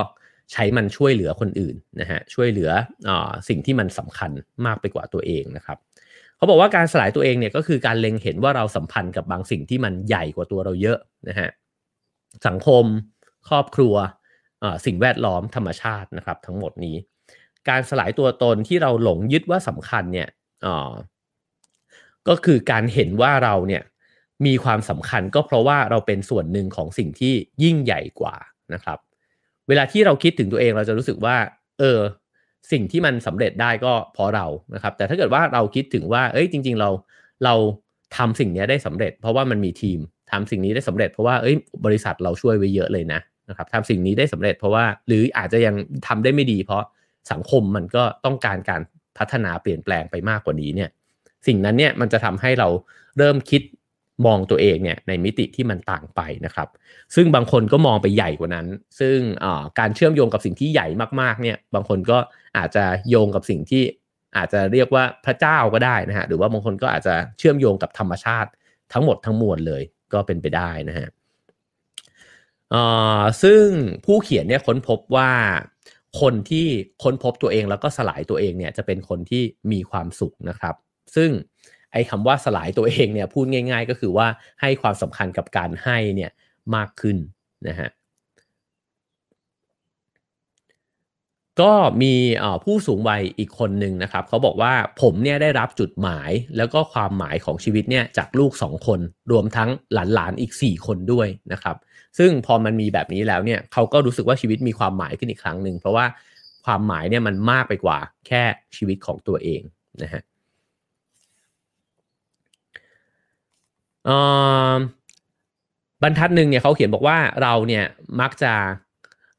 [0.52, 2.70] ใช้มันช่วยเหลือคนอื่นนะฮะช่วยเหลือ
[3.08, 3.10] อ
[3.48, 4.30] สิ่งที่มันสำคัญ
[4.66, 5.78] มากไปกว่าตัวเองนะครับ
[6.36, 11.48] เขาบอกว่าการสลายตัวเองเนี่ยก็คือการเล็งเห็นว่าเราสัมพันธ์กับบางสิ่งที่มันใหญ่กว่าตัวเราเยอะนะฮะ
[12.46, 12.84] สังคม
[13.48, 13.94] ครอบครัว
[14.86, 16.96] สิ่งแวดล้อมธรรมชาตินะครับ ทั้งหมดนี้
[17.68, 20.28] การสลายตัวตนที่เราหลงยึดว่าสำคัญเนี่ย
[22.28, 23.82] ก็คือการเห็นว่าเราเนี่ย
[24.46, 28.36] มีความสำคัญก็เพราะว่าเราเป็นส่วนหนึ่งของสิ่งที่ยิ่งใหญ่กว่า
[28.74, 28.98] นะครับ
[29.68, 31.36] เวลาที่เราคิดถึงตัวเองเราจะรู้สึกว่า
[31.78, 31.98] เออ
[32.72, 36.90] สิ่งที่มันสำเร็จได้ก็เพราะเรานะครับ แต่ถ้าเกิดว่าเราคิดถึงว่า เอ้ยจริง ๆ เรา
[37.44, 37.54] เรา
[38.16, 39.98] ทำสิ่งนี้ได้สำเร็จ เพราะว่ามันมีทีม
[40.30, 45.74] ทำสิ่งนี้ได้สำเร็จเพราะว่าเอ้ยบริษัทเราช่วยไว้เยอะเลยนะนะครับทำสิ่งนี้ได้สำเร็จเพราะว่าหรืออาจจะยัง
[46.06, 46.82] ทำได้ไม่ดี เพราะ
[47.30, 48.82] สังคมมันก็ต้องการการ
[49.18, 50.90] พัฒนาเปลี่ยนแปลงไปมากกว่านี้เนี่ย
[51.46, 52.68] สิ่งนั้นเนี่ยมันจะทำให้เรา
[53.18, 53.62] เริ่มคิด
[54.26, 56.68] มองตัวเองเนี่ยในมิติที่มันต่างไปนะครับ
[57.14, 58.66] ซึ่งบางคนก็มองไปใหญ่กว่านั้น
[59.00, 59.18] ซึ่ง
[59.78, 60.86] การเชื่อมโยงกับสิ่งที่ใหญ่
[61.20, 62.18] มากๆเนี่ยบางคนก็
[62.58, 63.82] อาจจะโยงกับสิ่งที่
[64.36, 68.50] อาจจะเรียกว่าพระเจ้าก็ได้นะฮะหรือว่าบางคนก็อาจจะเชื่อมโยงกับธรรมชาติ
[68.92, 71.08] ทั้งหมดทั้งมวลเลยก็เป็นไปได้นะฮะ
[73.42, 73.64] ซึ่ง
[74.04, 75.30] ผู้เขียนเนี่ยค้นพบว่า
[76.20, 76.66] คนที่
[77.02, 80.74] ค้นพบตัวเองแล้วก็สลายตัวเองเนี่ยจะเป็นคนที่มีความสุขนะครับ
[81.16, 81.30] ซึ่ง
[81.92, 84.26] ไอ้คำว่าสลายตัวเองเนี่ยพูดง่าย ๆ ก็คือว่า
[84.60, 86.30] ให้ความสำคัญกับการให้เนี่ย
[86.74, 87.16] มากขึ้น
[87.68, 87.88] นะฮะ
[91.60, 92.14] ก็มี
[92.64, 101.76] ผู้สูงวัยอีกคนหนึ่งนะครับเขาบอกว่าผมเนี่ยได้รับจุดหมายแล้วก็ความหมายของชีวิตเนี่ยจากลูก 2 คน รวมทั้งหลานๆอีก 4 คนด้วยนะครับ
[102.18, 106.06] ซึ่งพอมันมีแบบนี้แล้วเนี่ยเขาก็รู้สึกว่าชีวิตมีความหมายขึ้นอีกครั้งหนึ่งเพราะว่า
[106.64, 108.42] ความหมายเนี่ยมันมากไปกว่าแค่
[108.76, 109.62] ชีวิตของตัวเอง
[110.02, 110.22] นะฮะ
[116.02, 117.84] บรรทัดหนึ่งเนี่ยเขาเขียนบอกว่าเราเนี่ย
[118.20, 118.52] มักจะ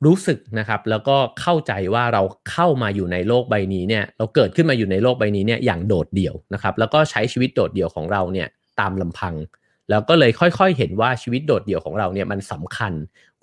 [0.05, 8.47] รู้สึกนะครับ แล้วก็เข้าใจว่าเราเข้ามาอยู่ในโลกใบนี้เนี่ย เราเกิดขึ้นมาอยู่ในโลกใบนี้เนี่ยอย่างโดดเดี่ยวนะครับ แล้วก็ใช้ชีวิตโดดเดี่ยวของเราเนี่ย
[8.79, 9.35] ตามลำพัง
[9.89, 12.93] แล้วก็เลยค่อยๆเห็นว่าชีวิตโดดเดี่ยวของเราเนี่ยมันสำคัญ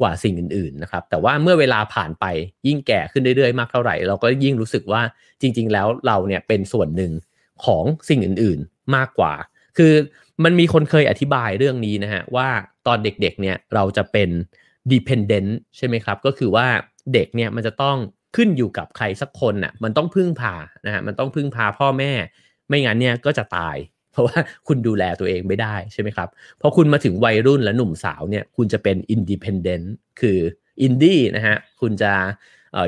[0.00, 2.24] กว่าสิ่งอื่นๆนะครับ แต่ว่าเมื่อเวลาผ่านไป
[2.66, 5.02] ยิ่งแก่ขึ้นเรื่อยๆมากเท่าไหร่ เราก็ยิ่งรู้สึกว่า
[5.40, 7.12] จริง ๆ แล้วเราเนี่ยเป็นส่วนหนึ่ง
[7.64, 9.34] ของสิ่งอื่นๆมากกว่า
[9.78, 9.92] คือ
[10.44, 12.48] มันมีคนเคยอธิบายเรื่องนี้นะฮะว่า
[12.86, 14.28] ตอนเด็กๆเนี่ยเราจะเป็น
[14.92, 16.66] dependent ใช่ไหมครับ ก็คือว่า
[17.12, 17.96] เด็กเนี่ยมันจะต้อง
[18.36, 20.54] ขึ้นอยู่กับใครสักคนน่ะมันต้องพึ่งพา
[20.86, 22.12] นะฮะมันต้องพึ่งพาพ่อแม่
[22.68, 23.76] ไม่งั้นเนี่ยก็จะตาย
[24.12, 26.28] เพราะว่าคุณดูแลตัวเองไม่ได้ใช่ไหมครับ
[26.60, 29.86] พอคุณมาถึงวัยรุ่นและหนุ่มสาวเนี่ยคุณจะเป็น independent
[30.20, 30.38] คือ
[30.82, 32.12] อินดี้นะฮะคุณจะ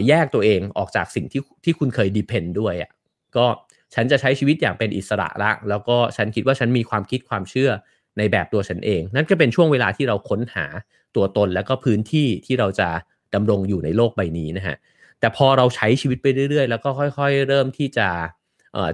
[0.09, 2.91] แยกตัวเองออกจากสิ่งที่ที่คุณเคย depend ด้วยอะ
[3.37, 3.47] ก็
[3.95, 7.71] ฉันจะใช้ชีวิตอย่างเป็นอิสระละแล้วก็ฉันคิดว่าฉันมีความคิดความเชื่อ
[8.19, 10.67] ในแบบตัวฉันเอง นั่นก็เป็นช่วงเวลาที่เราค้นหา
[11.17, 12.89] ตัวตนแล้วก็พื้นที่ที่เราจะ
[13.35, 14.77] ดำรงอยู่ในโลกใบนี้นะฮะ
[15.21, 18.09] แต่พอเราใช้ชีวิตไปเรื่อยๆ แล้วก็ค่อยๆ เริ่มที่จะ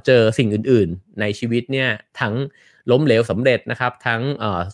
[0.07, 1.89] เจอสิ่งอื่นๆ ในชีวิตเนี่ย
[2.21, 2.35] ทั้ง
[2.91, 4.21] ล้มเหลวสำเร็จนะครับ ทั้ง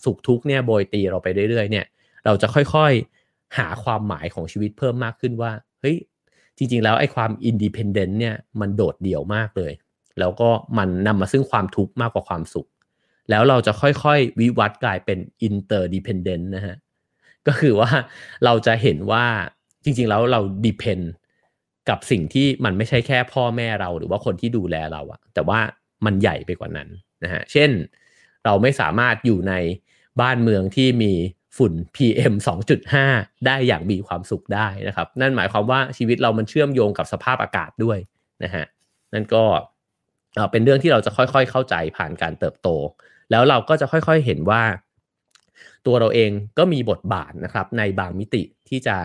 [0.04, 1.86] สุขทุกข์เนี่ยโบยตีเราไปเรื่อยๆเนี่ย
[2.24, 5.96] เราจะค่อยๆหาความหมายของชีวิตเพิ่มมากขึ้นว่าเฮ้ย
[6.56, 9.72] จริงๆ แล้วไอ้ความ independent เนี่ยมันโดดเดี่ยวมากเลย
[10.18, 12.68] แล้วก็มันนำมาซึ่งความทุกข์มากกว่าความสุข
[13.30, 16.76] แล้วเราจะค่อยๆ วิวัฒน์กลายเป็น interdependent นะฮะ
[17.46, 17.90] ก็คือว่า
[18.44, 19.26] เราจะเห็นว่า
[19.84, 21.00] จริงๆแล้วเราดิพเอน
[21.88, 25.60] กับสิ่งที่มันไม่ใช่แค่พ่อแม่เราหรือว่าคนที่ดูแลเราอะแต่ว่า
[26.04, 26.88] มันใหญ่ไปกว่านั้น
[27.24, 27.70] นะฮะเช่น
[28.44, 29.54] เราไม่สามารถอยู่ใน
[30.20, 31.12] บ้านเมืองที่มี
[31.56, 32.34] ฝุ่น PM
[32.90, 37.98] 2.5 ได้อย่างมีความสุขได้นะครับ นั่นหมายความว่าชีวิตเรามันเชื่อมโยงกับสภาพอากาศด้วย
[38.44, 38.64] นะฮะ
[39.14, 39.44] นั่นก็
[40.50, 42.68] เป็นเรื่องที่เราจะค่อยๆเข้าใจผ่านการเติบโต
[43.30, 44.62] แล้วเราก็จะค่อยๆเห็นว่า
[45.86, 48.96] ตัวเราเองก็มีบทบาทนะครับ ในบางมิติที่จะ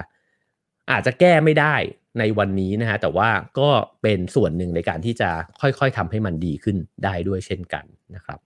[0.92, 1.76] อาจจะแก้ไม่ได้
[2.20, 3.70] ในวันนี้นะฮะแต่ว่าก็
[4.02, 5.30] เป็นส่วนหนึ่งในการที่จะ
[5.62, 8.40] ค่อยๆทำให้มันดีขึ้นได้ด้วยเช่นกันนะครับ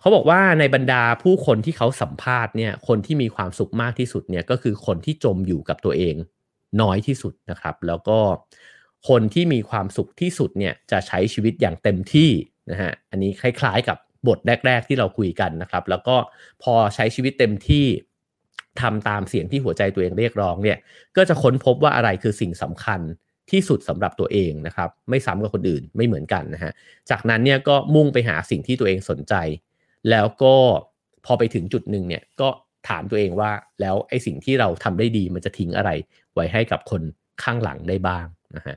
[0.00, 6.14] เขาบอกว่าในบรรดาผู้คนที่เขาสัมภาษณ์เนี่ยคนที่มีความสุขมากที่สุดเนี่ยก็คือคนที่จมอยู่กับตัวเอง
[6.80, 8.18] น้อยที่สุดนะครับ แล้วก็
[9.08, 12.30] คนที่มีความสุขที่สุดเนี่ยจะใช้ชีวิตอย่างเต็มที่
[12.70, 16.16] นะฮะอันนี้คล้ายๆกับบทแรก ๆ ที่เราคุยกันนะครับ แล้วก็
[16.62, 17.86] พอใช้ชีวิตเต็มที่
[18.80, 20.78] ทำตามเสียงที่หัวใจตัวเองเรียกร้องเนี่ย
[21.16, 23.00] ก็จะค้นพบว่าอะไรคือสิ่งสำคัญ
[23.50, 26.72] ที่สุดสำหรับตัวเองนะครับ ไม่ซ้ำกับคนอื่นไม่เหมือนกันนะฮะ
[27.10, 29.34] จากนั้นเนี่ยก็มุ่งไปหาสิ่งที่ตัวเองสนใจ
[30.10, 30.54] แล้วก็
[31.26, 32.48] พอไปถึงจุดหนึ่งเนี่ยก็
[32.88, 35.90] ถามตัวเองว่าแล้วไอ้สิ่งที่เราทำได้ดีมันจะทิ้งอะไร
[36.34, 37.02] ไว้ให้กับคน
[37.42, 38.76] ข้างหลังได้บ้างนะฮะ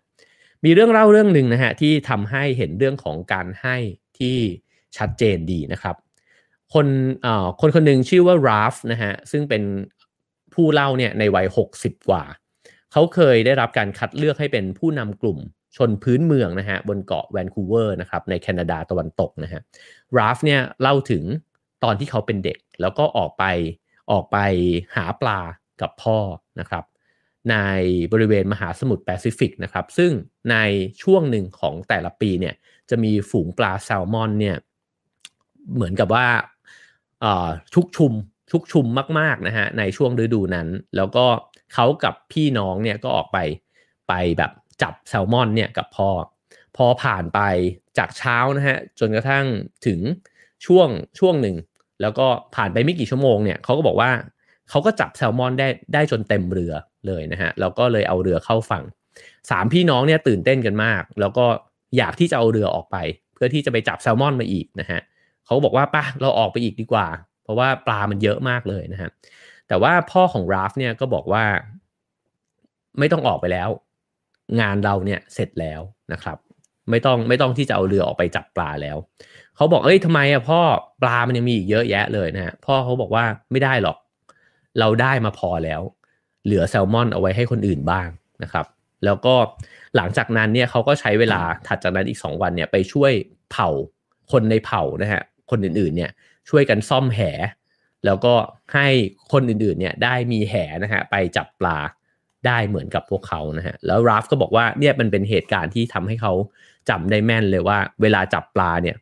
[0.66, 3.78] มีเรื่องเล่าเรื่องหนึ่งนะฮะที่ทำให้เห็นเรื่องของการให้
[4.20, 4.38] ที่
[4.98, 5.96] ชัดเจนดีนะครับ
[6.74, 6.88] คน
[7.22, 9.64] เอ่อคนคนหนึ่งชื่อว่าราฟนะฮะซึ่งเป็น
[10.54, 11.48] ผู้เล่าเนี่ยในวัย
[11.78, 12.24] 60 กว่า
[12.92, 15.38] เขาเคยได้รับการคัดเลือกให้เป็นผู้นำกลุ่ม
[15.78, 19.62] ชนพื้นเมืองนะฮะบนเกาะแวนคูเวอร์นะครับในแคนาดาตะวันตกนะฮะ
[20.18, 21.24] ราฟเนี่ยเล่าถึง
[21.84, 23.44] ตอนที่เขาเป็นเด็ก แล้วก็ออกไป
[24.12, 24.38] ออกไป
[24.96, 25.40] หาปลา
[25.82, 26.18] กับพ่อ
[26.60, 26.84] นะครับ
[27.52, 27.58] ใน
[28.14, 30.12] บริเวณมหาสมุทรแปซิฟิกนะครับซึ่ง
[30.52, 30.58] ใน
[31.04, 32.56] ช่วงหนึ่งของแต่ละปีเนี่ย
[32.90, 34.58] จะมีฝูงปลาแซลมอนเนี่ย
[35.74, 36.28] เหมือนกับว่า
[37.74, 38.14] ชุกชุม
[38.52, 38.86] ชุกชุม
[39.20, 41.26] มากๆนะฮะในช่วงฤดูนั้น แล้วก็
[41.74, 43.38] เขากับพี่น้องเนี่ยก็ออกไป
[44.08, 44.52] ไปแบบ
[44.82, 46.10] จับแซลมอนเนี่ยกับพ่อ
[46.78, 47.40] พอผ่านไป
[47.98, 49.46] จากเช้านะฮะจนกระทั่ง
[49.86, 50.00] ถึง
[50.66, 50.88] ช่วง
[51.20, 51.56] ช่วงหนึ่ง
[52.02, 54.12] แล้วก็ผ่านไปไม่กี่ชั่วโมงเนี่ยเขาก็บอกว่า
[54.70, 56.74] เขาก็จับแซลมอนได้ได้จนเต็มเรือ
[57.08, 58.84] เลยนะฮะแล้วก็เลยเอาเรือเข้าฝั่ง
[59.52, 61.46] สามพี่น้องเนี่ยตื่นเต้นกันมาก แล้วก็
[61.98, 62.98] อยากที่จะเอาเรือออกไป
[63.34, 65.00] เพื่อที่จะไปจับแซลมอนมาอีกนะฮะ
[65.46, 67.08] เขาบอกว่าป่ะเราออกไปอีกดีกว่า
[67.44, 69.10] เพราะว่าปลามันเยอะมากเลยนะฮะ
[69.68, 71.44] แต่ว่าพ่อของราฟเนี่ยก็บอกว่า
[73.00, 73.70] ไม่ต้องออกไปแล้ว
[74.60, 75.82] งานเราเนี่ยเสร็จแล้ว
[76.14, 76.38] นะครับ
[76.90, 78.98] ไม่ต้องไม่ต้องที่จะเอาเรือออกไปจับปลาแล้ว
[79.56, 80.60] เขาบอกเอ้ยทำไมอะพ่อ
[81.02, 83.98] ปลามันยังมีอีกเยอะแยะเลยนะฮะพ่อเขาบอกว่าไม่ได้หรอก
[84.80, 85.82] เราได้มาพอแล้ว
[86.46, 88.08] เหลือแซลมอนเอาไว้ให้คนอื่นบ้าง
[88.44, 88.66] นะครับ
[89.06, 89.36] แล้วก็
[89.96, 93.12] หลังจากนั้นเนี่ยเขาก็ใช้เวลาถัดจากนั้นอีก 2 วันเนี่ยไปช่วย
[93.52, 93.70] เผา
[94.32, 96.12] คนในเผ่านะฮะคนอื่นๆเนี่ย
[96.50, 97.20] ช่วยกันซ่อมแห
[98.06, 98.34] แล้วก็
[98.74, 98.88] ให้
[99.32, 101.78] คนอื่นๆเนี่ยได้มีแหนะฮะไปจับปลา
[102.48, 106.34] ได้เหมือนกับพวกเขานะฮะแล้วราฟก็บอกว่าเนี่ยมันเป็นเหตุการณ์ที่ทำให้เขา
[106.90, 108.96] จำได้แม่นเลยว่า เวลาจับปลาเนี่ย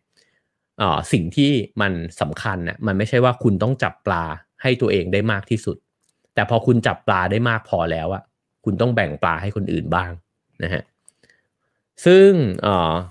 [0.82, 1.52] ออสิ่งที่
[1.82, 4.24] มันสำคัญนะมันไม่ใช่ว่าคุณต้องจับปลา
[4.62, 5.78] ให้ตัวเองได้มากที่สุด
[6.34, 8.24] แต่พอคุณจับปลาได้มากพอแล้วอะ
[8.66, 10.12] คุณต้องแบ่งปลาให้คนอื่นบ้าง
[10.64, 10.84] นะฮะ
[12.06, 12.30] ซึ่ง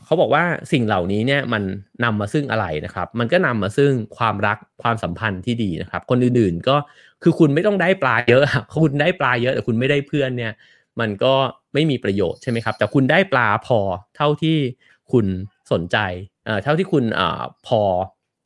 [0.04, 1.62] เขาบอกว่าสิ่งเหล่านี้เนี่ยมัน
[2.04, 6.76] นำมาซึ่งอะไรนะครับ มันก็นำมาซึ่งความรักความสัมพันธ์ที่ดีนะครับ คนอื่นๆก็
[7.22, 8.42] คือคุณไม่ต้องได้ปลาเยอะ
[8.82, 10.52] คุณได้ปลาเยอะแต่คุณไม่ได้เพื่อนเนี่ย
[11.00, 11.34] มันก็
[11.74, 13.78] ไม่มีประโยชน์ใช่ไหมครับ แต่คุณได้ปลาพอ
[14.16, 14.56] เท่าที่
[15.12, 15.26] คุณ
[15.72, 15.96] สนใจ
[16.64, 17.20] เท่าที่คุณอ
[17.66, 17.80] พอ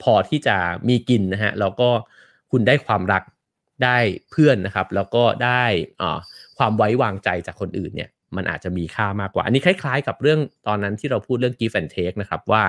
[0.02, 0.56] พอที่จะ
[0.88, 1.88] มีกินนะฮะแล้วก็
[2.50, 3.22] คุณได้ความรัก
[3.84, 3.98] ได้
[4.30, 5.64] เพื่อนนะครับ แล้วก็ได้
[6.58, 12.62] ความไว้วางใจจากคนอื่นเนี่ยมันอาจจะมีค่ามากกว่า อันนี้คล้ายๆ กับเรื่องตอนนั้นที่เราพูดเรื่อง give and take นะครับว่า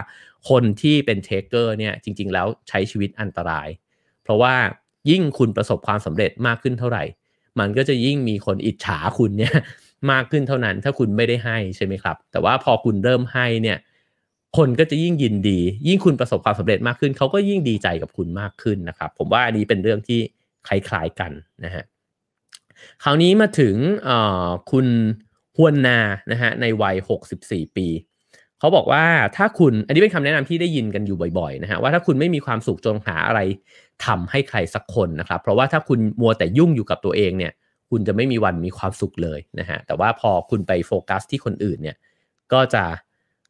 [0.49, 3.67] คนที่เป็น taker เนี่ยจริง ๆ แล้วใช้ชีวิตอันตราย
[4.23, 4.53] เพราะว่า
[5.09, 7.03] ยิ่งคุณประสบความสำเร็จมากขึ้นเท่าไหร่
[7.59, 9.55] มันก็จะยิ่งมีคนอิจฉาคุณเนี่ย
[10.11, 13.77] มากขึ้นเท่านั้น ถ้าคุณไม่ได้ให้ใช่ไหมครับ แต่ว่าพอคุณเริ่มให้เนี่ย
[14.57, 20.19] คนก็จะยิ่งยินดี ยิ่งคุณประสบความสำเร็จมากขึ้น เขาก็ยิ่งดีใจกับคุณมากขึ้นนะครับ ผมว่าอันนี้เป็นเรื่องที่
[20.67, 21.31] คล้ายๆกัน
[21.65, 21.83] นะฮะ
[23.03, 23.75] คราวนี้มาถึง
[24.71, 24.87] คุณ
[25.57, 25.99] ฮวนนา
[26.31, 26.95] นะฮะในวัย
[27.35, 27.87] 64 ปี
[28.59, 29.03] เขาบอกว่า
[29.37, 33.39] ถ้าคุณอันนี้เป็นคำแนะนำที่ได้ยินกันอยู่บ่อยๆนะฮะว่าถ้าคุณไม่มีความสุขจงหาอะไร
[34.05, 37.51] ทำให้ใครสักคนนะครับ เพราะว่าถ้าคุณมัวแต่ยุ่งอยู่กับตัวเองเนี่ย
[37.89, 41.97] คุณจะไม่มีวันมีความสุขเลยนะฮะแต่ว่าพอคุณไปโฟกัสที่คนอื่นเนี่ย
[42.53, 42.83] ก็จะ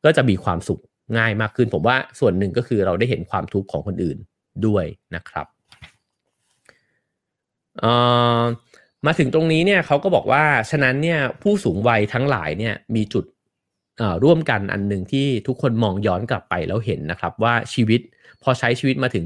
[0.06, 0.82] ก็จะมีความสุข
[1.18, 4.18] ง่ายมากขึ้น ผมว่าส่วนหนึ่งก็คือเราได้เห็นความทุกข์ของคนอื่น
[4.68, 5.46] ด้วยนะครับ
[9.06, 13.26] มาถึงตรงนี้เนี่ยเขาก็บอกว่าฉะนั้นเนี่ยผู้สูงวัยทั้งหลายเนี่ยมีจุด
[14.24, 18.02] ร่วมกันอันหนึ่งที่ทุกคนมองย้อนกลับไปแล้วเห็นนะครับ ว่าชีวิต
[18.44, 19.26] พอใช้ชีวิตมาถึง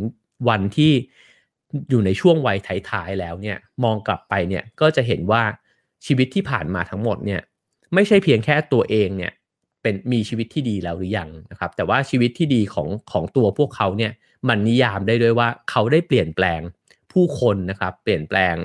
[0.50, 0.92] วันที่
[1.90, 2.58] อยู่ในช่วงวัย
[2.90, 5.44] ท้ายๆแล้วเนี่ยมองกลับไปเนี่ยก็จะเห็นว่า
[6.06, 7.42] ชีวิตที่ผ่านมาทั้งหมดเนี่ย
[7.94, 9.32] ไม่ใช่เพียงแค่ตัวเองเนี่ย
[9.82, 14.12] เป็นมีชีวิตที่ดีแล้วหรือยังนะครับ แต่ว่าชีวิตที่ดีของของตัวพวกเขาเนี่ย
[14.50, 16.62] มันนิยามได้ด้วยว่าเขาได้เปลี่ยนแปลง
[17.14, 18.56] ผู้คนนะครับเปลี่ยนแปลง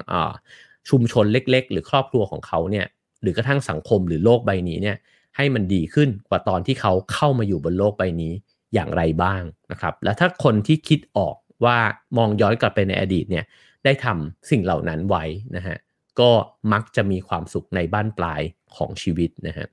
[0.91, 2.87] ชุมชนเล็ก ๆ หรือครอบครัวของเขาเนี่ย
[3.23, 4.97] หรือกระทั่งสังคมหรือโลกใบนี้เนี่ย
[5.37, 8.33] ให้มันดีขึ้นกว่าตอนที่เขาเข้ามาอยู่บนโลกใบนี้
[8.75, 11.79] อย่างไรบ้างนะครับและถ้าคนที่คิดออกว่า
[12.19, 13.45] มองย้อนกลับไปในอดีตเนี่ย
[13.85, 15.25] ได้ทำสิ่งเหล่านั้นไว้
[15.57, 15.77] นะฮะ
[16.21, 16.31] ก็
[16.73, 18.43] มักจะมีความสุขในบ้านปลาย
[18.77, 19.67] ของชีวิตนะฮะ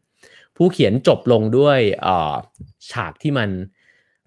[0.55, 1.79] ผู้เขียนจบลงด้วย
[2.91, 3.49] ฉากที่มัน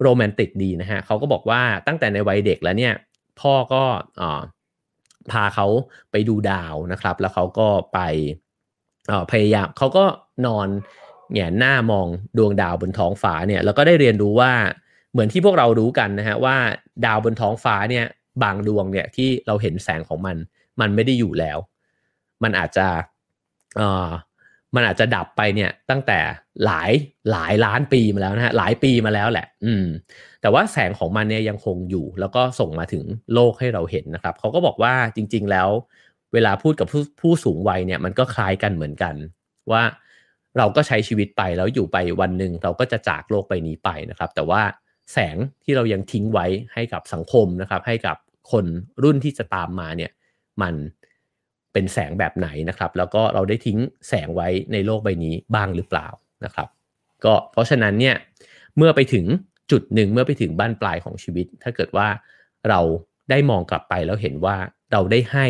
[0.01, 2.93] โรแมนติกดีนะฮะเขาก็บอกว่าตั้งแต่ในวัยเด็กแล้วเนี่ย
[3.41, 3.83] พ่อก็
[5.31, 5.67] พาเขา
[6.11, 7.99] ไปดูดาวนะครับ แล้วเขาก็ไป
[9.31, 10.05] พยายามเขาก็
[10.45, 10.67] นอน
[11.33, 14.51] แงนหน้ามองดวงดาวบนท้องฟ้าเนี่ยแล้วก็ได้เรียนรู้ว่า
[15.11, 16.57] เหมือนที่พวกเรารู้กันนะฮะว่า
[17.05, 18.05] ดาวบนท้องฟ้าเนี่ย
[18.43, 20.37] บางดวงเนี่ยที่เราเห็นแสงของมัน
[20.81, 21.57] มันไม่ได้อยู่แล้ว
[22.43, 22.87] มันอาจจะ
[24.75, 26.19] มันอาจจะดับไปเนี่ยตั้งแต่
[26.65, 26.91] หลาย
[27.31, 29.85] หลายล้านปีมาแล้วนะฮะหลายปีมาแล้วแหละ อืม
[30.41, 35.69] แต่ว่าแสงของมันเนี่ยยังคงอยู่ แล้วก็ส่งมาถึงโลกให้เราเห็นนะครับเขาก็บอกว่าจริง ๆ แล้ว
[36.33, 39.15] เวลาพูดกับผู้ผู้สูงวัยเนี่ยมันก็คล้ายกันเหมือนกัน
[39.71, 39.83] ว่า
[40.57, 44.61] เราก็ใช้ชีวิตไปแล้วอยู่ไปวันหนึ่งเราก็จะจากโลกไปนี้ไปนะครับ แต่ว่า
[45.13, 48.17] แสงที่เรายังทิ้งไว้ให้กับสังคมนะครับ ให้กับ
[48.51, 48.65] คน
[49.03, 50.11] รุ่นที่จะตามมาเนี่ย
[50.61, 50.73] มัน
[51.75, 56.07] เป็นแสงแบบไหนนะครับ แล้วก็เราได้ทิ้งแสงไว้ในโลกใบนี้บ้างหรือเปล่า
[56.45, 56.67] นะครับ
[57.25, 58.15] ก็เพราะฉะนั้นเนี่ย
[58.77, 59.25] เมื่อไปถึง
[59.71, 62.07] จุดหนึ่งเมื่อไปถึงบ้านปลายของชีวิต ถ้าเกิดว่า
[62.69, 62.79] เรา
[63.29, 64.55] ได้มองกลับไปแล้วเห็นว่า
[64.91, 65.47] เราได้ให้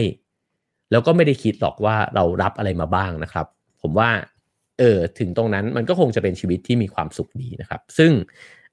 [0.92, 3.46] แล้วก็ไม่ได้คิดหรอกว่าเรารับอะไรมาบ้างนะครับ
[3.82, 4.10] ผมว่า
[4.80, 8.12] เออถึงตรงนั้นมันก็คงจะเป็นชีวิตที่มีความสุขดีนะครับ ซึ่ง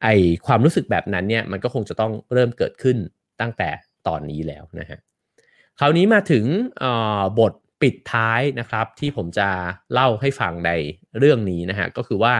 [0.02, 0.08] ไอ
[0.46, 2.96] ความรู้สึกแบบนั้นเนี่ยมันก็คงจะต้องเริ่มเกิดขึ้น
[3.40, 3.68] ตั้งแต่
[4.08, 4.98] ตอนนี้แล้วนะฮะ
[5.82, 6.44] ราวนี้มาถึง
[7.38, 9.48] บทปิดท้ายนะครับ ที่ผมจะ
[9.92, 10.70] เล่าให้ฟังใน
[11.18, 12.34] เรื่องนี้นะฮะก็คือว่า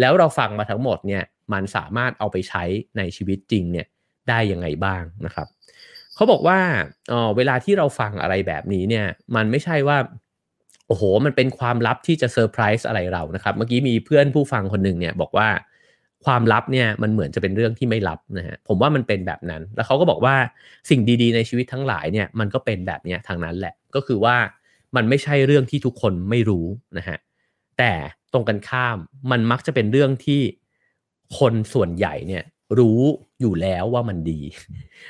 [0.00, 2.64] แล้วเราฟังมาทั้งหมดเนี่ยมันสามารถเอาไปใช้
[2.96, 3.86] ในชีวิตจริงเนี่ย
[4.28, 5.46] ได้ยังไงบ้างนะครับ
[6.14, 6.58] เขาบอกว่า
[7.08, 9.06] เเวลาที่เราฟังอะไรแบบนี้เนี่ย
[9.36, 9.98] มันไม่ใช่ว่า
[10.86, 15.48] โอ้โห มันเป็นความลับที่จะเซอร์ไพรส์อะไรเรานะครับ เมื่อกี้มีเพื่อนผู้ฟังคนหนึ่งเนี่ยบอกว่า
[16.24, 20.36] ความลับเนี่ยมันเหมือนจะเป็นเรื่องที่ไม่ลับนะฮะผมว่ามันเป็นแบบนั้น แล้วเขาก็บอกว่า
[20.90, 24.36] สิ่งดีๆ ในชีวิตทั้งหลายเนี่ยมันก็เป็นแบบนี้ทางนั้นแหละ ก็คือว่า
[24.96, 26.66] มันไม่ใช่เรื่องที่ทุกคนไม่รู้
[26.98, 27.18] นะฮะ
[27.78, 27.92] แต่
[28.32, 28.98] ตรงกันข้าม
[29.30, 30.40] มันมักจะเป็นเรื่องที่
[31.38, 32.44] คนส่วนใหญ่เนี่ย
[32.78, 33.00] รู้
[33.40, 34.40] อยู่แล้วว่ามันดี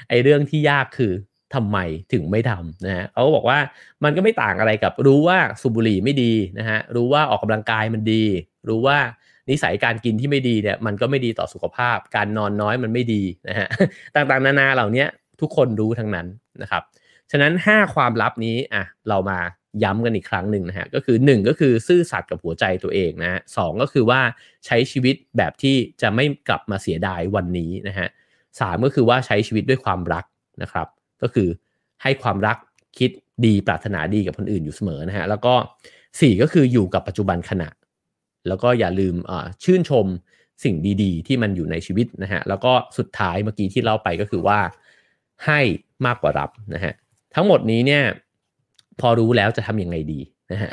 [0.09, 1.12] ไอ้เรื่องที่ยากคือ
[1.55, 1.79] ทำไม
[2.12, 3.59] ถึงไม่ทำนะฮะเขาก็บอกว่า
[4.05, 8.25] มันก็ไม่ต่างอะไรกับรู้ว่าสูบบุหรี่ไม่ดีนะฮะรู้ว่าออกกำลังกายมันดี
[8.69, 8.99] รู้ว่า
[9.51, 13.69] นิสัยการกินที่ไม่ดีเนี่ยมันก็ไม่ดีต่อสุขภาพ การนอนน้อยมันไม่ดีนะฮะ
[14.15, 15.05] ต่างๆ นานาเหล่านี้
[15.41, 16.27] ทุกคนรู้ทั้งนั้น
[16.63, 16.83] นะครับ
[17.31, 19.39] ฉะนั้น 5 ความลับนี้อะเรามา
[19.85, 24.21] ย้ำกันอีกครั้งหนึ่งนะฮะก็คือ 1 ก็คือซื่อสัตย์กับหัวใจตัวเองนะฮะสก็คือว่า
[24.67, 28.09] ใช้ชีวิตแบบที่จะไม่กลับมาเสียดายวันนี้นะฮะ
[28.61, 30.25] สก็คือว่าใช้ชีวิตด้วยความรัก
[30.63, 30.87] นะครับ
[31.23, 31.49] ก็คือ
[32.03, 32.57] ให้ความรัก
[32.99, 33.11] คิด
[33.45, 35.55] ดีปรารถนาดีกับคนอื่นอยู่เสมอนะฮะแล้วก็
[35.99, 37.69] 4 ก็คืออยู่กับปัจจุบันขณะ
[38.49, 39.15] แล้วก็อย่าลืม
[39.65, 40.07] ชื่นชม
[40.65, 44.59] สิ่งดีๆ ที่มันอยู่ในชีวิตนะฮะแล้วก็สุดท้ายเมื่อกี้ที่เล่าไปก็คือว่า
[45.47, 45.61] ให้
[46.07, 46.93] มากกว่ารับนะฮะ
[47.35, 48.05] ทั้งหมดนี้เนี่ย
[49.01, 50.21] พอรู้แล้วจะทำยังไงดี
[50.53, 50.71] นะฮะ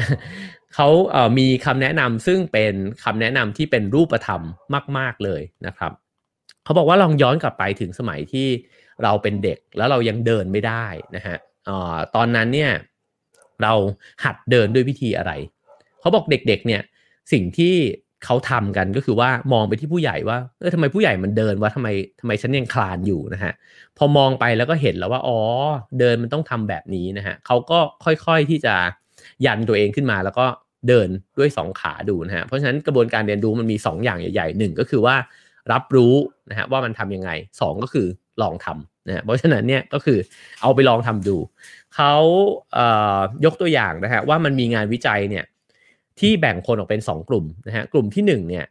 [0.75, 4.41] เขาเมีคำแนะนำซึ่งเป็นคำแนะนำที่เป็นรูปธรรม
[4.97, 5.91] มาก ๆเลยนะครับ
[6.63, 8.47] เขาบอกว่าลองย้อนกลับไปถึงสมัยที่
[9.03, 11.37] เราเป็นเด็กแล้วเรายังเดินไม่ได้นะฮะ
[11.69, 11.71] อ
[12.15, 12.71] ตอนนั้นเนี่ย
[13.63, 13.73] เรา
[14.23, 15.31] หัดเดินด้วยวิธีอะไร
[15.99, 16.81] เขาบอกเด็กๆเนี่ย
[17.31, 17.75] สิ่งที่
[18.25, 23.53] เขาทำกันก็คือว่ามองไปที่ผู้ใหญ่ว่าเออทำไมผู้ใหญ่มันเดินวะทำไมทำไมฉันยังคลานอยู่นะฮะ
[23.97, 25.39] พอมองไปแล้วก็เห็นแล้วว่าอ๋อ
[25.99, 28.75] เดินมันต้องทำแบบนี้นะฮะเขาก็ค่อยๆที่จะ
[29.45, 30.45] ยันตัวเองขึ้นมาแล้วก็
[30.87, 31.07] เดิน
[31.37, 35.15] ด้วยสองขาดูนะฮะเพราะฉะนั้นกระบวนการเรียนรู้มันมี 2 อย่างใหญ่ๆหนึ่งก็คือว่า
[35.71, 36.15] รับรู้
[36.49, 38.07] นะฮะว่ามันทํำยังไง 2 ก็คือ
[38.41, 40.17] ลองทำนะเพราะฉะนั้นเนี่ยก็คือ
[40.61, 41.37] เอาไปลองทำดู
[41.95, 42.13] เขา
[42.75, 45.45] เยกตัวอย่างนะฮะว่ามันมีงานวิจัยเนี่ย
[46.19, 48.65] ที่แบ่งคนออกเป็น 2 กลุ่มนะฮะกลุ่มที่1เนี่ย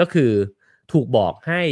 [0.00, 0.30] ก็คือ
[0.92, 1.62] ถูกบอกให้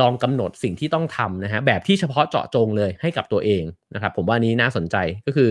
[0.00, 3.62] ลองกำหนดสิ่งที่ต้องทำนะฮะแบบที่เฉพาะเจาะจงเลยให้กับตัวเอง
[3.94, 5.50] นะครับผมว่านี้น่าสนใจก็คือ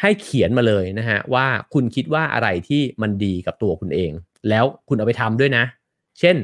[0.00, 4.12] ให้เขียนมาเลยนะฮะว่าคุณคิดว่าอะไรที่มันดีกับตัวคุณเอง
[4.48, 5.64] แล้วคุณเอาไปทำด้วยนะ
[6.20, 6.36] เช่น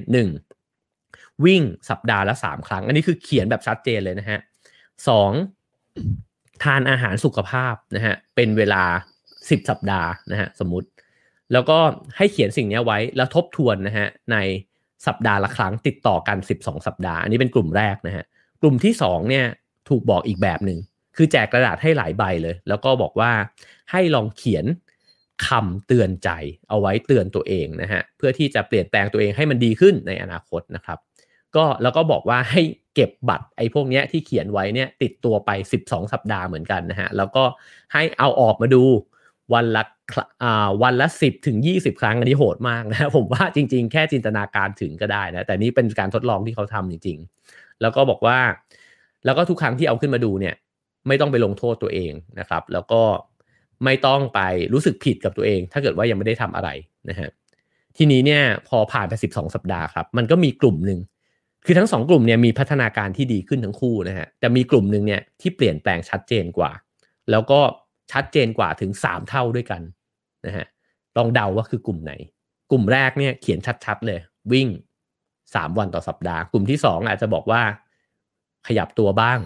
[0.68, 1.44] 1.
[1.44, 4.38] วิ่งสัปดาห์ละสามครั้ง อันนี้คือเขียนแบบชัดเจนเลยนะฮะ
[5.08, 5.30] สอง
[6.64, 8.82] ทานอาหารสุขภาพนะฮะเป็นเวลา
[9.50, 10.88] สิบสัปดาห์นะฮะสมมติ
[11.52, 11.78] แล้วก็
[12.16, 14.36] ให้เขียนสิ่งนี้ไว้แล้วทบทวนนะฮะใน
[15.06, 18.24] สัปดาห์ละครั้งติดต่อกัน 12 สัปดาห์ อันนี้เป็นกลุ่มแรกนะฮะ
[18.60, 19.46] กลุ่มที่2เนี่ย
[19.88, 20.78] ถูกบอกอีกแบบหนึ่ง
[21.16, 23.32] คือแจกกระดาษให้หลายใบเลย แล้วก็บอกว่า
[23.90, 24.64] ให้ลองเขียน
[25.46, 26.30] คำเตือนใจ
[26.68, 30.98] เอาไว้เตือนตัวเองนะฮะเพื่อที่จะเปลี่ยนแปลงตัวเองให้มันดีขึ้นในอนาคตนะครับ
[31.56, 32.62] ก็แล้วก็บอกว่าให้
[32.94, 35.50] เก็บบัตรไอ้พวกเนี้ยที่เขียนไว้เนี่ยติดตัวไป
[35.82, 37.44] 12 สัปดาห์เหมือนกันนะฮะแล้วก็
[37.92, 38.84] ให้เอาออกมาดู
[39.54, 39.82] วันละ
[40.82, 47.18] วันละ 10ถึง20 ครั้งอันนี้โหดมากนะผมว่าจริง ๆ แค่จินตนาการถึงก็ได้นะแต่นี่เป็นการทดลองที่เขาทำจริง
[47.50, 48.38] ๆ แล้วก็บอกว่า
[49.24, 50.54] แล้วก็ทุกครั้งที่เอาขึ้นมาดูเนี่ย
[51.08, 53.02] ไม่ต้องไปลงโทษตัวเองนะครับ แล้วก็
[53.84, 54.40] ไม่ต้องไป
[54.72, 56.68] รู้สึกผิดกับตัวเอง ถ้าเกิดว่ายังไม่ได้ทำอะไร
[57.08, 57.30] นะฮะ
[57.96, 60.98] ทีนี้เนี่ยพอผ่านไป 12 สัปดาห์ครับ มันก็มีกลุ่มหนึ่ง
[61.66, 66.70] คือทั้งสองกลุ่มเนี่ยมีพัฒนาการที่ดีขึ้นทั้งคู่นะฮะแต่มีกลุ่มหนึ่งเนี่ยที่เปลี่ยนแปลงชัดเจนกว่า
[67.30, 67.60] แล้วก็
[68.12, 69.82] ชัดเจนกว่าถึง 3 เท่าด้วยกัน
[70.46, 70.66] นะฮะ
[71.16, 72.12] ลองเดาว่าคือกลุ่มไหน
[72.70, 74.20] กลุ่มแรกเนี่ยเขียนชัดๆเลย
[74.52, 74.68] วิ่ง
[75.24, 77.62] 3 วันต่อสัปดาห์ กลุ่มที่ 2 อาจจะบอกว่า
[78.66, 79.38] ขยับตัวบ้าง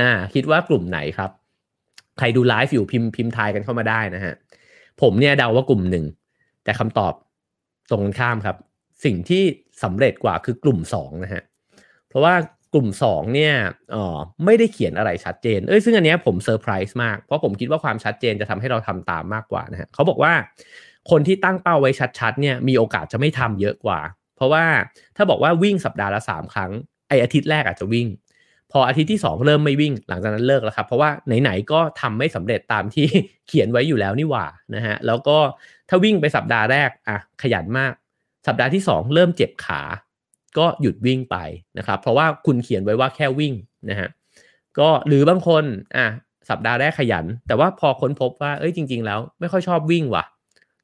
[0.00, 1.30] อ่าคิดว่ากลุ่มไหนครับ
[2.18, 4.34] ใครดูไลฟ์อยู่พิมพ์พิมพ์ทายกันเข้ามาได้นะฮะ
[5.02, 6.04] ผมเนี่ยเดาว่ากลุ่มหนึ่ง
[6.64, 7.14] แต่คำตอบ
[7.90, 8.56] ตรงกันข้ามครับ
[9.04, 9.42] สิ่งที่
[9.82, 11.42] สำเร็จกว่าคือกลุ่ม2นะฮะ
[12.08, 12.34] เพราะว่า
[12.74, 13.54] กลุ่ม 2 เนี่ย
[13.94, 20.32] อ๋อไม่ได้เขียนอะไรชัดเจน เอ้ยซึ่งอันเนี้ยผมเซอร์ไพรส์มาก เพราะผมคิดว่าความชัดเจนจะทำให้เราทำตามมากกว่านะฮะเขาบอกว่า
[21.10, 24.00] คนที่ตั้งเป้าไว้ชัดๆเนี่ยมีโอกาสจะไม่ทำเยอะกว่า
[24.36, 24.64] เพราะว่า
[25.16, 26.70] ถ้าบอกว่าวิ่งสัปดาห์ละ 3 ครั้ง
[27.08, 28.08] ไออาทิตย์แรกอาจจะวิ่ง
[28.72, 31.10] พออาทิตย์ที่ 2 เริ่มไม่วิ่ง หลังจากนั้นเลิกแล้วครับ เพราะว่า
[31.42, 33.06] ไหนๆก็ทำไม่สำเร็จตามที่
[33.48, 35.38] เขียนไว้อยู่แล้วนี่หว่านะฮะแล้วก็
[35.88, 37.92] ถ้าวิ่งไปสัปดาห์แรกอะขยันมาก
[38.46, 39.80] สัปดาห์ที่ 2 เริ่มเจ็บขา
[40.58, 41.36] ก็หยุดวิ่งไป
[41.78, 43.54] นะครับ เพราะว่าคุณเขียนไว้ว่าแค่วิ่ง
[43.90, 44.08] นะฮะ
[44.78, 45.64] ก็หรือบางคน
[45.96, 46.06] อะ
[46.50, 50.24] สัปดาห์แรกขยัน แต่ว่าพอค้นพบว่าเอ้ยจริง ๆ แล้วไม่ค่อยชอบวิ่งว่ะ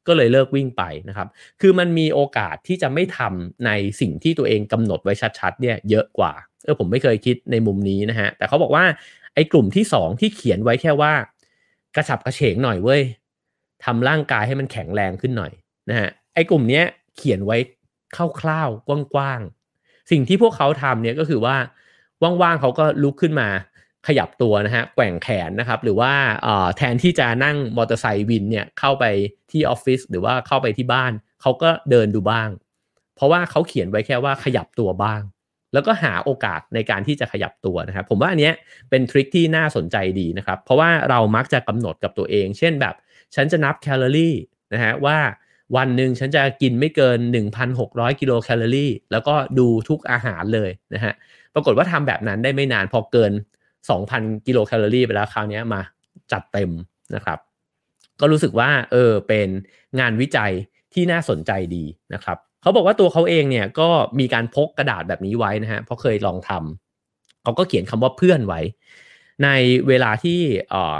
[0.06, 1.28] ก็เลยเลิกวิ่งไปนะครับ
[1.60, 6.32] คือมันมีโอกาสที่จะไม่ทำในสิ่งที่ตัวเองกำหนดไว้ชัดๆเนี่ยเยอะกว่า
[6.64, 8.84] เออผมไม่เคยคิดในมุมนี้นะฮะแต่เขาบอกว่า
[9.34, 11.12] ไอ้กลุ่มที่สองที่เขียนไว้แค่ว่า
[11.96, 13.02] กระฉับกระเฉงหน่อยเว้ย
[13.84, 15.52] ทำร่างกายให้มันแข็งแรงขึ้นหน่อย
[15.90, 16.84] นะฮะไอ้กลุ่มเนี้ย
[17.16, 17.56] เขียนไว้
[18.40, 19.59] คร่าวๆกว้างๆ
[20.10, 21.56] สิ่งที่พวกเขาทำเนี่ยก็คือว่า
[22.42, 23.48] ว่างๆเขาก็ลุกขึ้นมา
[24.06, 26.12] ขยับตัวนะฮะแกว่งแขนนะครับ หรือว่า
[26.76, 29.04] แทนที่จะนั่งมอเตอร์ไซค์วินเนี่ยเข้าไป
[29.50, 32.48] ที่ออฟฟิศหรือว่าเข้าไปที่บ้าน เขาก็เดินดูบ้าง
[33.16, 35.20] เพราะว่าเขาเขียนไว้แค่ว่าขยับตัวบ้าง
[35.72, 38.54] แล้วก็หาโอกาสในการที่จะขยับตัวนะครับ ผมว่าอันเนี้ย
[38.90, 42.94] เป็น trick ที่น่าสนใจดีนะครับ เพราะว่าเรามักจะกำหนดกับตัวเอง เช่นแบบ
[43.34, 44.34] ฉันจะนับแคลอรี่
[44.72, 45.18] นะฮะว่า
[45.76, 47.18] วันหนึ่งฉันจะกินไม่เกิน
[47.70, 51.14] 1,600 กิโลแคลอรี่ แล้วก็ดูทุกอาหารเลยนะฮะ
[51.54, 53.32] ปรากฏว่าทำแบบนั้นได้ไม่นานพอเกิน
[53.88, 55.80] 2,000 กิโลแคลอรี่ไปแล้วคราวนี้มา
[56.32, 56.70] จัดเต็ม
[57.14, 57.38] นะครับ
[58.20, 59.48] ก็รู้สึกว่าเออเป็น
[60.00, 60.52] งานวิจัย
[60.94, 68.60] ที่น่าสนใจดีนะครับ เขาบอกว่าตัวเขาเองเนี่ยก็มีการพกกระดาษแบบนี้ไว้นะฮะ เพราะเคยลองทำเขาก็เขียนคำว่าเพื่อนไว้
[69.44, 69.48] ใน
[69.88, 70.38] เวลาที่
[70.72, 70.96] ออ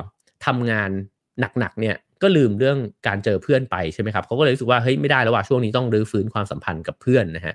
[0.47, 0.91] ทำงาน
[1.59, 7.55] หนักๆเนี่ย ก็ลืมเรื่องการเจอเพื่อนไปใช่ไหมครับเขาก็เลยรู้สึกว่าเฮ้ยไม่ได้แล้วว่าช่วงนี้ต้องรื้อฟื้นความสัมพันธ์กับเพื่อนนะฮะ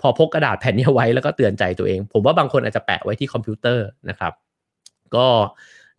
[0.00, 4.32] พอพกกระดาษแผ่นนี้ไว้แล้วก็เตือนใจตัวเอง ผมว่าบางคนอาจจะแปะไว้ที่คอมพิวเตอร์นะครับ
[5.16, 5.26] ก็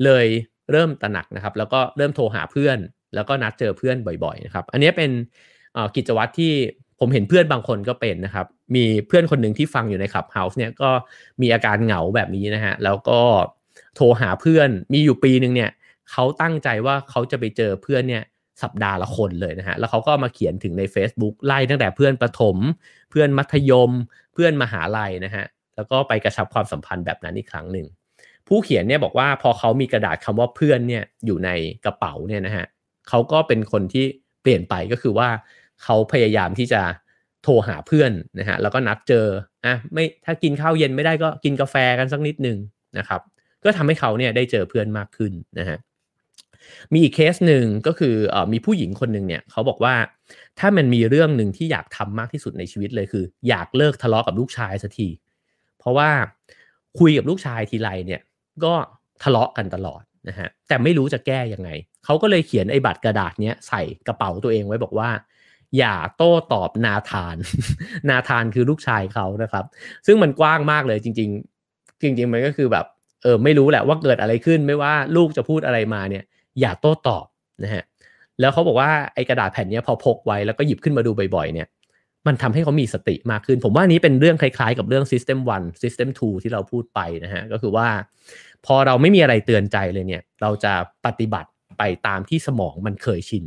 [0.04, 0.26] เลย
[0.72, 2.78] เริ่มตระหนักนะครับ แล้วก็เริ่มโทรหาเพื่อน
[3.16, 5.12] แล้วก็นัดเจอเพื่อนบ่อยๆนะครับ อันนี้เป็น
[5.96, 6.54] กิจวัตรที่
[7.00, 8.46] ผมเห็นเพื่อนบางคนก็เป็นนะครับ
[8.76, 10.90] มีเพื่อนคนหนึ่งที่ฟังอยู่ในคลับเฮาส์เนี่ยก็
[11.42, 13.20] มีอาการเหงาแบบนี้นะฮะแล้วก็
[13.96, 15.70] โทรหาเพื่อนมีอยู่ปีหนึ่งเนี่ย
[16.12, 18.24] เขาตั้งใจว่าเขาจะไปเจอเพื่อนเนี่ย
[18.64, 22.58] สัปดาห์ละคนเลยนะฮะ แล้วเขาก็มาเขียนถึงใน Facebook ไล่ตั้งแต่เพื่อนประถม
[23.12, 23.92] เพื่อนมัธยม
[24.34, 25.46] เพื่อนมหาลัยนะฮะ
[25.76, 27.88] แล้วก็ไปกระชับความสัมพันธ์แบบนั้นอีกครั้งหนึ่ง
[28.48, 31.50] ผู้เขียนเนี่ยบอกว่าพอเขามีกระดาษคำว่าเพื่อนเนี่ยอยู่ใน
[31.86, 32.66] กระเป๋าเนี่ยนะฮะ
[33.10, 34.06] เขาก็เป็นคนที่
[34.42, 35.30] เปลี่ยนไปก็คือว่า
[35.84, 36.82] เขาพยายามที่จะ
[37.44, 39.26] โทรหาเพื่อนนะฮะ แล้วก็นัดเจอ
[39.66, 42.58] อะ ไม่ ถ้ากินข้าวเย็นไม่ได้ก็กินกาแฟกันสักนิดนึง
[42.98, 43.22] นะครับ
[43.64, 45.78] ก็ทำให้เขาเนี่ยได้เจอเพื่อนมากขึ้นนะฮะ
[46.94, 49.96] มีอีกเคสหนึ่งก็คืออมีผู้หญิงคนหนึ่งเนี่ยเขาบอกว่า
[50.60, 55.08] ถ้ามันมีเรื่องหนึ่งที่อยากทำมากที่สุดในชีวิตเลยคือ อยากเลิกทะเลาะกับลูกชายสักที
[55.80, 56.10] เพราะว่า
[57.00, 58.22] คุยกับลูกชายทีไรเนี่ย
[58.64, 58.74] ก็
[59.24, 61.70] ทะเลาะกันตลอดนะฮะแต่ไม่รู้จะแก้ยังไง
[62.06, 65.10] เขาก็เลยเขียนไอ้บัตรกระดาษเนี้ยใส่กระเป๋าตัวเองไว้บอกว่า
[65.78, 67.36] อย่าโต้ตอบนาธาน
[68.10, 69.66] นาธานคือลูกชายเขานะครับ
[70.06, 71.30] ซึ่งมันกว้างมากเลยจริง
[71.68, 72.86] ๆ จริง ๆ มันก็คือแบบ
[73.24, 76.24] เออไม่รู้แหละว่าเกิดอะไรขึ้นไม่ว่าลูกจะพูดอะไรมาเนี่ย
[76.60, 77.26] อย่าโต้ตอบ
[77.64, 77.84] นะฮะ
[78.40, 81.68] แล้วเขาบอกว่าไอ้กระดาษแผ่นนี้พอพกไว้แล้วก็หยิบขึ้นมาดูบ่อยๆเนี่ย
[82.28, 87.88] มันทำให้เขามีสติมากขึ้น ผมว่านี้เป็นเรื่องคล้ายๆ กับเรื่อง System 1 System 2 ที่เราพูดไปนะฮะก็คือว่า
[88.66, 90.74] พอเราไม่มีอะไรเตือนใจเลยเนี่ย เราจะ
[91.06, 93.46] ปฏิบัติไปตามที่สมองมันเคยชิน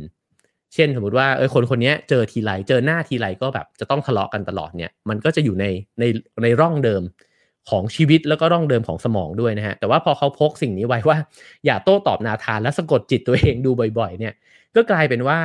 [0.73, 5.65] เช่นสมมติว่าเออคนคนนี้เจอทีไรเจอหน้าทีไรก็แบบจะต้องทะเลาะกันตลอดเนี่ย มันก็จะอยู่ใน
[5.99, 6.03] ใน
[6.43, 7.01] ในร่องเดิม
[7.69, 11.17] ของชีวิตแล้วก็ร่องเดิมของสมองด้วยนะฮะแต่ว่าพอเขาพกสิ่งนี้ไว้ว่า
[11.65, 14.33] อย่าโต้ตอบนาทานและสะกดจิตตัวเองดูบ่อย ๆ เนี่ย
[14.75, 15.39] ก็กลายเป็นว่า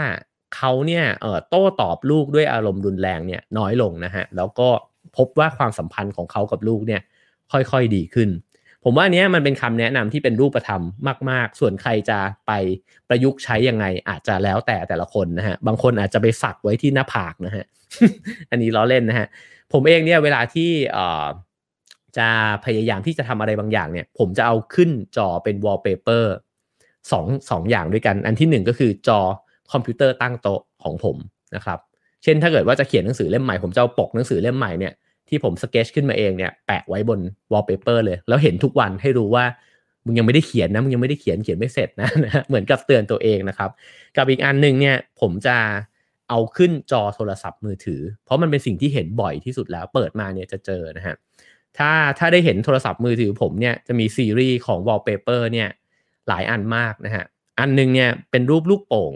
[0.56, 4.68] เขาเนี่ยเออโต้ตอบลูกด้วยอารมณ์รุนแรงเนี่ยน้อยลงนะฮะแล้วก็
[5.16, 7.00] พบว่าความสัมพันธ์ของเขากับลูกเนี่ย
[7.52, 8.30] ค่อยๆดีขึ้น
[8.84, 10.82] ผมว่านี้มันเป็นคำแนะนำที่เป็นรูปธรรม
[11.30, 12.52] มาก ๆ ส่วนใครจะไป
[13.08, 17.64] ประยุกต์ใช้ยังไง อาจจะแล้วแต่แต่ละคนนะฮะบางคนอาจจะไปสักไว้ที่หน้าผากนะฮะ
[18.50, 19.26] อันนี้ล้อเล่นนะฮะ
[19.72, 20.70] ผมเองเนี่ยเวลาที่
[22.18, 22.28] จะ
[22.64, 26.34] พยายามที่จะทำอะไรบางอย่างเนี่ย ผมจะเอาขึ้นจอเป็นวอลเปเปอร์
[27.12, 29.20] สองสองอย่างด้วยกัน อันที่หนึ่งก็คือจอ
[29.72, 31.16] คอมพิวเตอร์ตั้งโต๊ะของผม
[31.54, 31.78] นะครับ
[32.22, 34.92] เช่นถ้าเกิดว่าจะเขียนหนังสือเล่มใหม่ ผมจะเอาปกหนังสือเล่มใหม่เนี่ย
[35.28, 37.20] ที่ผมสเกจขึ้นมาเองเนี่ยแปะไว้บน
[37.52, 39.44] วอลเปเปอร์เลย แล้วเห็นทุกวันให้รู้ว่า
[40.04, 43.70] มึงยังไม่ได้เขียนนะมึงยังไม่ได้เขียนเขียนไม่เสร็จนะนะเหมือนกับเตือนตัวเองนะครับ
[44.16, 45.56] กับอีกอันหนึ่งเนี่ยผมจะ
[46.30, 51.16] เอาขึ้นจอโทรศัพท์มือถือ เพราะมันเป็นสิ่งที่เห็นบ่อยที่สุดแล้ว เปิดมาเนี่ยจะเจอนะฮะ
[51.78, 55.68] ถ้าถ้าได้เห็นโทรศัพท์มือถือผมเนี่ยจะมีซีรีส์ของวอลเปเปอร์เนี่ย
[56.28, 57.24] หลายอันมากนะฮะ
[57.60, 59.12] อันนึงเนี่ยเป็นรูปลูกโป่ง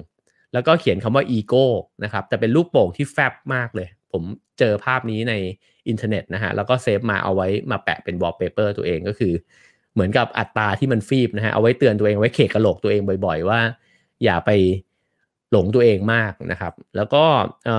[0.52, 1.66] แล้วก็เขียนคำว่าอีโก้
[2.04, 4.22] นะครับ แต่เป็นลูกโป่งที่แฟบมากเลย ผม
[4.58, 5.34] เจอภาพนี้ใน
[5.88, 9.32] อินเทอร์เน็ตนะฮะ แล้วก็ save มาเอาไว้มาแปะเป็นวอลเปเปอร์ตัวเองก็คือ
[9.94, 13.60] เหมือนกับอัตตาที่มันฟีบนะฮะ เอาไว้เตือนตัวเองไว้เขกกระโหลกตัวเองบ่อย ๆ ว่า
[14.24, 14.50] อย่าไป
[15.52, 17.24] หลงตัวเองมากนะครับ แล้วก็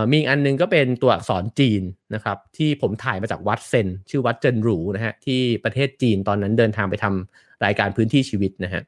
[0.09, 1.81] มีอีกอันนึงก็เป็นตัวอักษรจีน
[2.15, 8.81] นะครับ ที่ผมถ่ายมาจากวัดเซนชื่อวัดเจินหรูนะฮะที่ประเทศจีนตอนนั้นเดินทางไปทำรายการพื้นที่ชีวิตนะฮะ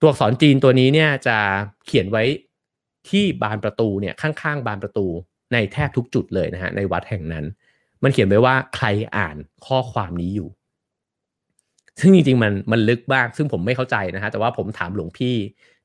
[0.00, 1.36] ตัวอักษรจีนตัวนี้เนี่ยจะ
[1.86, 2.24] เขียนไว้
[3.10, 5.06] ที่บานประตูเนี่ยข้างๆ บานประตู
[5.52, 7.44] ในแทบทุกจุดเลยนะฮะในวัดแห่งนั้น
[8.02, 8.86] มันเขียนไว้ว่าใคร
[9.16, 9.36] อ่าน
[9.66, 10.48] ข้อความนี้อยู่
[12.00, 15.34] ซึ่งจริงๆมันมันลึกบ้างซึ่งผมไม่เข้าใจนะฮะแต่ว่าผมถามหลวงพี่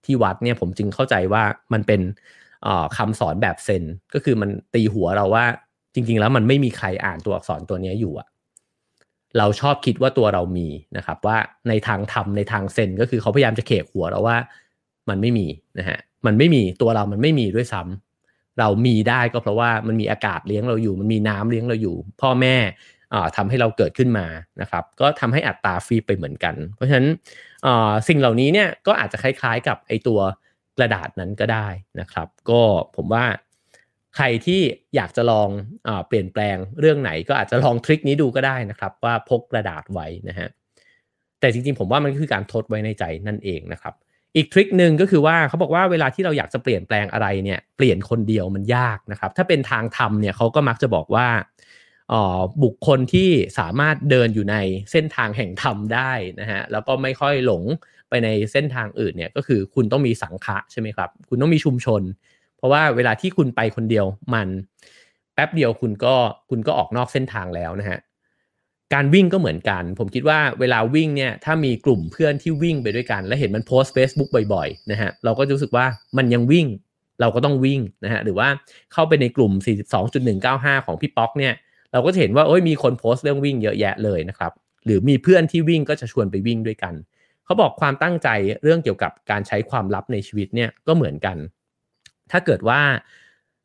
[0.05, 1.43] ที่วัดเนี่ยผมจึงเข้าใจว่า
[1.73, 2.01] มันเป็น
[2.97, 3.83] คำสอนแบบเซน
[4.13, 5.45] ก็คือมันตีหัวเราว่า
[5.93, 8.27] จริง ๆ แล้วมันไม่มีใครอ่านตัวอักษรตัวนี้อยู่อะ
[9.37, 11.37] เราชอบคิดว่าตัวเรามีนะครับ ว่า
[11.69, 14.37] ในทางธรรมในทางเซนก็คือเขาพยายามจะเขกหัวเราว่า
[15.09, 15.47] มันไม่มี
[15.79, 22.55] นะฮะมันไม่มีตัวเรามันไม่มีด้วยซ้ำเรามีได้ก็เพราะว่ามันมีอากาศเลี้ยงเราอยู่ มันมีน้ำเลี้ยงเราอยู่ พ่อแม่
[23.37, 24.27] ทำให้เราเกิดขึ้นมา
[24.61, 27.07] นะครับ ก็ทำให้อัตราฟรีไปเหมือนกัน เพราะฉะนั้น
[28.07, 30.19] สิ่งเหล่านี้เนี่ยก็อาจจะคล้ายๆกับไอตัว
[30.77, 31.67] กระดาษนั้นก็ได้
[31.99, 32.61] นะครับ ก็
[32.95, 33.25] ผมว่า
[34.15, 34.61] ใครที่
[34.95, 35.49] อยากจะลอง
[35.87, 40.49] อเปลี่ยนแปลงเรื่องไหนก็อาจจะลองทริคนี้ดูก็ได้นะครับ ว่าพกกระดาษไว้นะฮะ
[41.39, 43.93] แต่จริงๆผมว่ามันคือการทดไว้ในใจนั่นเองนะครับ
[44.35, 51.27] อีกทริคหนึ่งก็คือว่าเขาบอกว่าเวลาที่เราอยากจะเปลี่ยนแปลงอะไรเนี่ยเปลี่ยนคนเดียวมันยากนะครับ ถ้าเป็นทางธรรมเนี่ยเขาก็มักจะบอกว่า
[52.63, 53.29] บุคคลที่
[53.59, 54.55] สามารถเดินอยู่ใน
[54.91, 57.63] เส้นทางแห่งธรรมได้นะฮะแล้วก็ไม่ค่อยหลง
[58.09, 62.01] ไปในเส้นทางอื่นเนี่ยก็คือคุณต้องมีสังฆะใช่ไหมครับ คุณต้องมีชุมชน
[62.57, 64.47] เพราะว่าเวลาที่คุณไปคนเดียวมัน
[65.33, 66.15] แป๊บเดียวคุณก็
[66.49, 67.99] คุณก็ออกนอกเส้นทางแล้วนะฮะ
[68.93, 75.85] การวิ่งก็เหมือนกัน ผมคิดว่าเวลาวิ่งเนี่ยถ้ามีกลุ่มเพื่อนที่วิ่งไปด้วยกัน และเห็นมันโพสต์ Facebook บ่อยๆนะฮะเราก็รู้สึกว่า
[76.17, 76.67] มันยังวิ่ง
[77.21, 78.47] เราก็ต้องวิ่งนะฮะหรือว่า
[78.93, 79.51] เข้าไปในกลุ่ม
[80.19, 81.53] 42.195 ของพี่ป๊อกเนี่ย
[81.91, 84.51] เราก็จะเห็นว่าโอ้ยมีคนโพสต์เรื่องวิ่งเยอะแยะเลยนะครับ
[84.85, 86.93] หรือมีเพื่อนที่วิ่งก็จะชวนไปวิ่งด้วยกัน
[87.45, 88.29] เขาบอกความตั้งใจ
[88.63, 91.37] เรื่องเกี่ยวกับการใช้ความลับในชีวิตเนี่ยก็เหมือนกัน
[92.31, 92.79] ถ้าเกิดว่า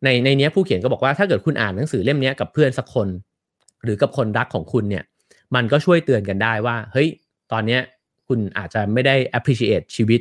[0.04, 3.08] ในในนี้ผู้เขียนก็บอกว่าถ้าเกิดคุณอ่านหนังสือเล่มนี้กับเพื่อนสักคน
[3.84, 5.04] หรือกับคนรักของคุณเนี่ย
[5.54, 7.08] มันก็ช่วยเตือนกันได้ว่า เฮ้ย
[7.52, 7.80] ตอนเนี้ย
[8.28, 10.20] คุณอาจจะไม่ได้ appreciate ชีวิต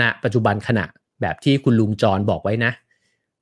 [0.00, 0.84] ณนะปัจจุบันขณะ
[1.22, 2.72] แบบที่คุณลุงจรบอกไว้นะ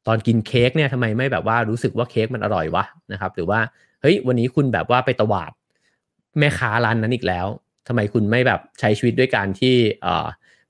[0.06, 3.60] ตอนกินเค้กเนี่ยทำไมไม่แบบว่ารู้สึกว่าเค้กมันอร่อยวะนะครับ หรือว่า
[4.02, 5.52] เฮ้ยวันนี้คุณแบบว่าไปตวาด
[6.38, 7.46] แม่ค้าร้านนั้นอีกแล้ว
[7.86, 9.74] ทำไมคุณไม่แบบใช้ชีวิตด้วยการที่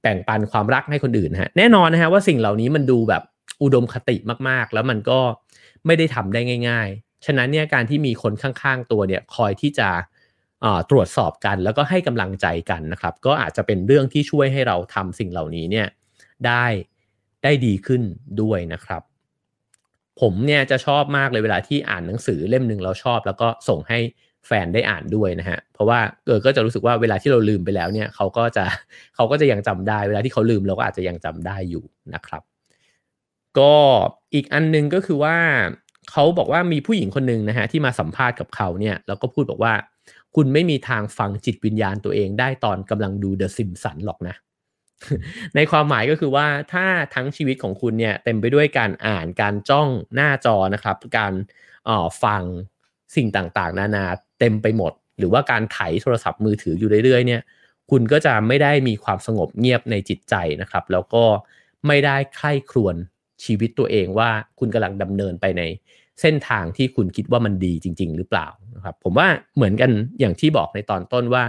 [0.02, 3.22] แบ่งปันความรักให้คนอื่นฮะแน่นอนนะฮะว่าสิ่งเหล่านี้มันดูแบบ
[3.62, 4.16] อุดมคติ
[4.48, 5.20] มากๆ แล้วมันก็
[5.86, 9.88] ไม่ได้ทำได้ง่าย ๆ ฉะนั้นเนี่ยการที่มีคนข้างๆตัวเนี่ยคอยที่จะ
[10.90, 15.86] ตรวจสอบกันแล้วก็ให้กำลังใจกันนะครับ ก็อาจจะเป็นเรื่องที่ช่วยให้เราทำสิ่งเหล่านี้เนี่ย
[16.46, 16.64] ได้
[17.44, 18.02] ได้ดีขึ้น
[18.42, 19.02] ด้วยนะครับ
[20.20, 23.98] ผมเนี่ยจะชอบมากเลยเวลาที่อ่านหนังสือเล่มหนึ่งเราชอบ แล้วก็ส่งให้
[24.46, 28.64] แฟนได้อ่านด้วยนะฮะ เพราะว่าเออก็จะรู้สึกว่าเวลาที่เราลืมไปแล้วเนี่ยเขาก็จะ
[29.16, 32.42] เขาก็จะยังจำได้ เวลาที่เขาลืมเราก็อาจจะยังจำได้อยู่นะครับ
[33.58, 33.74] ก็
[34.34, 35.36] อีกอันนึงก็คือว่า
[36.10, 39.74] เขาบอกว่ามีผู้หญิงคนหนึ่งนะฮะที่มาสัมภาษณ์กับเขาเนี่ยแล้วก็พูดบอกว่า
[40.36, 44.34] คุณไม่มีทางฟังจิตวิญญาณตัวเองได้ตอนกำลังดูเดอะซิมสันหรอกนะ
[45.56, 51.32] ในความหมายก็คือว่าถ้าทั้งชีวิตของคุณเนี่ยเต็มไปด้วยการอ่านการจ้องหน้าจอนะครับ การ
[52.22, 52.42] ฟัง
[53.16, 54.04] สิ่งต่างๆ นานา
[54.38, 57.42] เต็มไปหมด หรือว่าการไถโทรศัพท์มือถืออยู่เรื่อยๆเนี่ย
[57.90, 61.24] คุณก็จะไม่ได้มีความสงบเงียบในจิตใจนะครับ แล้วก็
[61.86, 62.96] ไม่ได้ใคร่ครวญ
[63.44, 65.62] ชีวิตตัวเองว่าคุณกำลังดำเนินไปใน
[66.20, 69.90] เส้นทางที่คุณคิดว่ามันดีจริง ๆ หรือเปล่านะครับ ผมว่าเหมือนกัน
[70.20, 71.44] อย่างที่บอกในตอนต้นว่า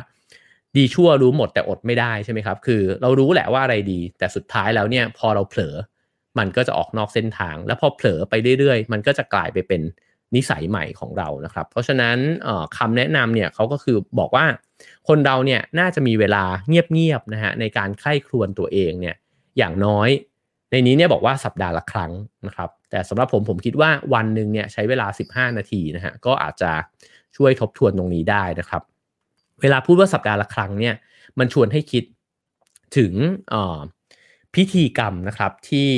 [0.76, 5.76] ดีชั่วรู้หมดแต่อดไม่ได้ใช่ไหมครับ คือเรารู้แหละว่าอะไรดี แต่สุดท้ายแล้วเนี่ยพอเราเผลอ
[6.40, 9.82] มันก็จะออกนอกเส้นทาง แล้วพอเผลอไปเรื่อยๆ มันก็จะกลายไปเป็น
[10.36, 12.18] นิสัยใหม่ของเรานะครับ เพราะฉะนั้น
[12.78, 14.46] คำแนะนำเนี่ยเขาก็คือบอกว่า
[15.08, 19.16] คนเราเนี่ยน่าจะมีเวลาเงียบๆนะฮะในการไข้ครวนตัวเองเนี่ย
[19.58, 20.10] อย่างน้อย
[20.72, 22.12] ในนี้เนี่ยบอกว่าสัปดาห์ละครั้ง
[22.48, 25.08] นะครับ แต่สำหรับผมผมคิดว่าวันหนึ่งเนี่ยใช้เวลา
[25.52, 26.72] 15 นาทีนะฮะก็อาจจะ
[27.38, 28.82] ช่วยทบทวนตรงนี้ได้นะครับ
[29.62, 30.96] เวลาพูดว่าสัปดาห์ละครั้งเนี่ย
[31.40, 32.04] มันชวนให้คิด
[32.98, 33.14] ถึง
[34.56, 35.90] พิธีกรรมนะครับที่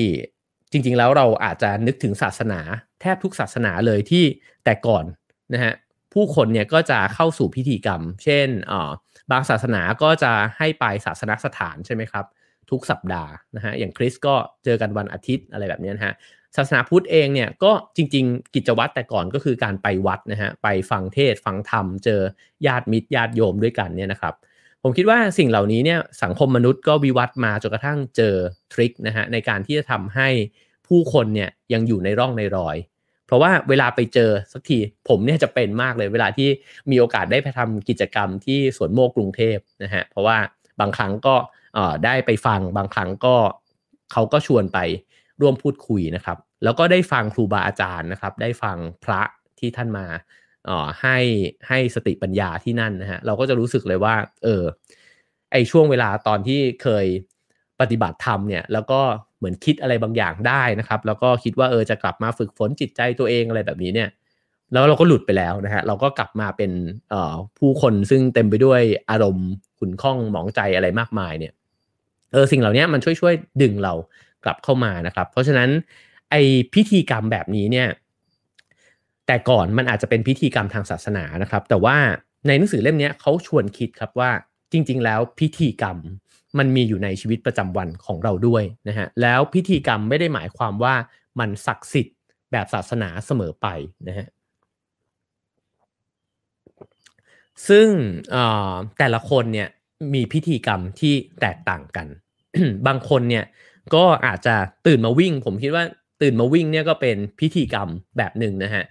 [0.72, 2.60] จริงๆแล้วเราอาจจะนึกถึงศาสนา
[3.02, 4.24] แทบทุกศาสนาเลยที่
[4.66, 5.06] แต่ก่อน
[5.54, 5.74] นะฮะ
[6.14, 8.48] ผู้คนเนี่ยก็จะเข้าสู่พิธีกรรม เช่น
[9.32, 12.26] บางศาสนาก็จะให้ไปศาสนสถานใช่ไหมครับ
[12.72, 16.14] ทุกสัปดาห์นะฮะอย่างคริสก็เจอกันวันอาทิตย์อะไรแบบนี้นะฮะ
[16.56, 22.22] ศาสนาพุทธเองเนี่ยก็จริง ๆ กิจวัตรแต่ก่อนก็คือการไปวัดนะฮะไปฟังเทศฟังธรรมเจอ
[22.68, 24.34] ญาติมิตรญาติโยมด้วยกันเนี่ยนะครับ
[24.84, 28.36] ผมคิดว่าสิ่งเหล่านี้เนี่ยสังคมมนุษย์ก็วิวัฒน์มาจนกระทั่งเจอ
[28.74, 30.28] ทริคนะฮะในการที่จะทำให้
[30.88, 32.78] ผู้คนเนี่ยยังอยู่ในร่องในรอย
[33.26, 34.80] เพราะว่าเวลาไปเจอสักที
[35.10, 36.50] ผมเนี่ยจะเป็นมากเลย เวลาที่
[36.92, 40.38] มีโอกาสได้ไปทำกิจกรรมที่สวนโมกกรุงเทพนะฮะเพราะว่า
[40.80, 41.36] บางครั้งก็
[42.06, 43.36] ได้ไปฟังบางครั้งก็
[44.12, 44.80] เขาก็ชวนไป
[45.42, 49.22] ร่วมพูดคุยนะครับ แล้วก็ได้ฟังครูบาอาจารย์นะครับ ได้ฟังพระ
[49.60, 50.06] ที่ท่านมา
[51.02, 51.18] ให้
[51.68, 54.64] ให้สติปัญญาที่นั่นนะฮะเราก็จะรู้สึกเลยว่า เออ
[55.52, 57.06] ไอช่วงเวลาตอนที่เคย
[57.80, 59.02] ปฏิบัติธรรมเนี่ย แล้วก็
[59.38, 64.10] เหมือนคิดอะไรบางอย่างได้นะครับ แล้วก็คิดว่าเออจะกลับมาฝึกฝนจิตใจตัวเองอะไรแบบนี้เนี่ย
[64.74, 66.72] แล้วเราก็หลุดไปแล้วนะฮะเราก็กลับมาเป็น
[67.60, 71.54] ผู้คนซึ่งเต็มไปด้วยอารมณ์ขุนข้องหมองใจอะไรมากมายเนี่ย
[72.32, 73.94] เออสิ่งเหล่านี้มันช่วยช่วยดึงเรา
[74.44, 75.70] กลับเข้ามานะครับ เพราะฉะนั้น
[76.30, 76.36] ไอ
[76.74, 77.88] พิธีกรรมแบบนี้เนี่ย
[79.28, 81.98] แต่ก่อนมันอาจจะเป็นพิธีกรรมทางศาสนานะครับ แต่ว่า
[82.48, 84.32] ในหนังสือเล่มนี้เขาชวนคิดครับว่า
[84.72, 85.98] จริง ๆ แล้วพิธีกรรม
[86.58, 90.96] มันมีอยู่ในชีวิตประจำวันของเราด้วยนะฮะแล้วพิธีกรรมไม่ได้หมายความว่า
[91.40, 92.18] มันศักดิ์สิทธิ์
[92.52, 93.68] แบบศาสนาเสมอไป
[94.08, 94.28] นะฮะ
[97.68, 97.88] ซึ่ง
[99.00, 99.70] แต่ละคนเนี่ย
[100.14, 102.08] มีพิธีกรรมที่แตกต่างกัน
[102.88, 103.46] บางคนเนี่ย
[103.96, 104.56] ก็อาจจะ
[104.88, 105.84] ตื่นมาวิ่ง ผมคิดว่า
[106.22, 108.84] ตื่นมาวิ่งเนี่ยก็เป็นพิธีกรรมแบบหนึ่งนะฮะ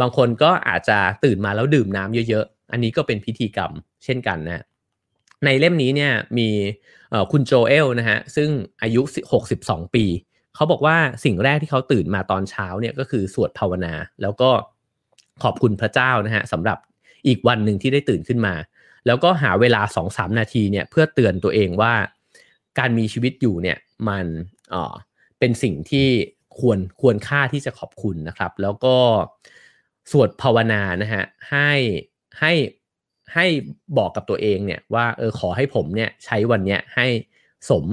[0.00, 3.70] บางคนก็อาจจะตื่นมาแล้วดื่มน้ำเยอะๆ อันนี้ก็เป็นพิธีกรรม
[4.04, 4.64] เช่นกันนะ
[5.44, 6.48] ในเล่มนี้เนี่ยมี
[7.32, 8.48] คุณโจเอลนะฮะซึ่ง
[8.82, 9.02] อายุ
[9.48, 10.04] 62 ปี
[10.54, 14.50] เขาบอกว่าสิ่งแรกที่เขาตื่นมาตอนเช้าเนี่ยก็คือสวดภาวนา แล้วก็
[15.42, 16.78] ขอบคุณพระเจ้านะฮะสำหรับ
[17.26, 18.54] อีกวันหนึ่งที่ได้ตื่นขึ้นมา
[19.06, 21.92] แล้วก็หาเวลา2มนาทีเนี่ยเพื่อเตือนตัวเองว่า
[22.78, 23.76] การมีชีวิตอยู่เนี่ย
[24.08, 24.26] มัน
[24.70, 24.94] เออ
[25.38, 26.08] เป็นสิ่งที่
[26.58, 28.96] ควรควรค่าที่จะขอบคุณนะครับ แล้วก็
[30.10, 31.70] สวดภาวนานะฮะให้
[32.40, 32.52] ให้
[33.34, 33.46] ให้
[33.98, 37.06] บอกกับตัวเองเนี่ยว่าเออขอให้ผมเนี่ยใช้วันเนี้ยให้
[37.70, 37.86] สม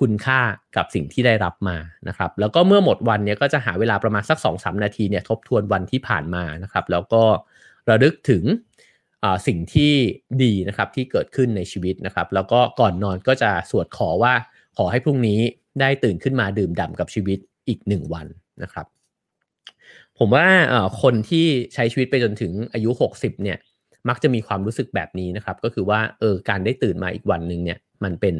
[0.00, 0.40] คุณค่า
[0.76, 1.76] กับสิ่งที่ได้รับมา
[2.08, 7.22] นะครับ แล้วก็เมื่อหมดวันเนี่ยก็จะหาเวลาประมาณสัก2อสนาทีเนี่ยทบทวนวันที่ผ่านมานะครับ แล้วก็
[7.88, 8.44] ระลึกถึง
[9.46, 9.92] สิ่งที่
[10.42, 14.34] ดีนะครับที่เกิดขึ้นในชีวิตนะครับ แล้วก็ก่อนนอนก็จะสวดขอว่า
[14.76, 15.40] ขอให้พรุ่งนี้
[15.80, 18.26] ได้ตื่นขึ้นมาดื่มด่ากับชีวิตอีกหนึ่งวัน
[18.62, 18.86] นะครับ
[20.18, 20.46] ผมว่า
[21.02, 23.58] คนที่ใช้ชีวิตไปจนถึงอายุ 60เนี่ย
[24.08, 28.34] มักจะมีความรู้สึกแบบนี้นะครับ ก็คือว่าเออการได้ตื่นมาอีกวันหนึ่งเนี่ยมันเป็น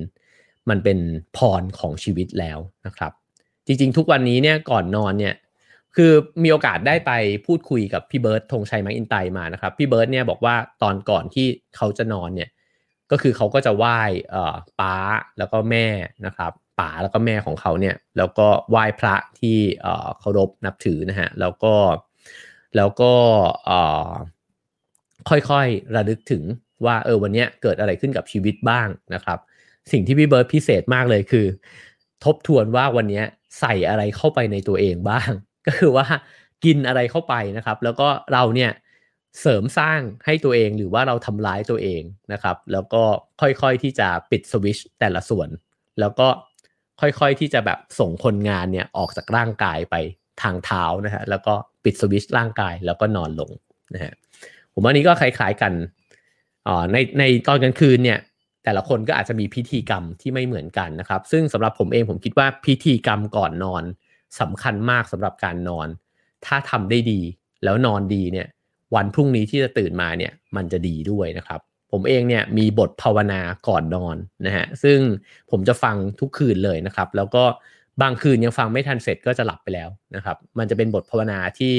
[0.71, 0.99] มันเป็น
[1.37, 3.13] พรของชีวิตแล้วนะครับ
[3.67, 5.35] จริงๆ ทุกวันนี้เนี่ยก่อนนอนเนี่ย
[5.97, 6.13] คือ
[6.43, 7.13] มีโอกาสได้ไป
[7.47, 12.49] พูดคุยกับพี่เบิร์ตธงชัยมักอินไตมานะครับ พี่เบิร์ตเนี่ยบอกว่าตอนก่อนที่เขาจะนอนเนี่ย
[13.15, 14.01] ก็คือเขาก็จะไหว้
[14.81, 14.97] ป้า
[15.39, 15.87] แล้วก็แม่
[16.27, 19.59] นะครับป๋าแล้วก็แม่ของเขาเนี่ยแล้วก็ไหว้พระที่
[20.21, 21.75] เคารพนับถือนะฮะแล้วก็
[22.77, 23.13] แล้วก็
[25.29, 26.43] ค่อยๆระลึกถึง
[26.87, 29.39] ว่าเออวันนี้เกิดอะไรขึ้นกับชีวิตบ้างนะครับ
[29.93, 31.47] สิ่งที่พี่เบิร์ตพิเศษมากเลยคือ
[32.25, 33.23] ทบทวนว่าวันนี้
[33.61, 35.31] ใส่อะไรเข้าไปในตัวเองบ้าง
[35.67, 36.07] ก็คือว่า
[36.65, 38.71] กินอะไรเข้าไปนะครับ แล้วก็เราเนี่ย
[39.41, 43.03] เสริมสร้างให้ตัวเองหรือว่าเราทำร้ายตัวเองนะครับ แล้วก็
[43.41, 45.49] ค่อยๆที่จะปิดสวิชแต่ละส่วน
[46.01, 46.29] แล้วก็
[47.01, 49.95] ค่อยๆที่จะแบบส่งคนงานเนี่ยออกจากร่างกายไป
[50.43, 51.55] ทางเท้านะฮะแล้วก็
[51.85, 53.51] ปิดสวิชร่างกายแล้วก็นอนลง
[53.95, 54.13] นะฮะ
[54.73, 55.73] ผมว่านี้ก็คล้ายๆกัน
[56.67, 58.19] อ๋อในในตอนกลางคืนเนี่ย
[58.65, 63.83] แต่ละคนก็อาจจะมีพิธีกรรมที่ไม่เหมือนกันนะครับ ซึ่งสำหรับผมเองผมคิดว่าพิธีกรรมก่อนนอน
[64.41, 65.89] สำคัญมากสำหรับการนอน
[66.47, 67.21] ถ้าทำได้ดี
[67.65, 68.47] แล้วนอนดีเนี่ย
[68.95, 71.61] วันพรุ่งนี้ที่จะตื่นมาเนี่ยมันจะดีด้วยนะครับ
[71.93, 74.17] ผมเองเนี่ยมีบทภาวนาก่อนนอน
[74.47, 74.99] นะฮะซึ่ง
[75.51, 77.45] ผมจะฟังทุกคืนเลยนะครับ แล้วก็
[78.03, 81.75] บางคืนยังฟังไม่ทันเสร็จก็จะหลับไปแล้วนะครับ มันจะเป็นบทภาวนาที่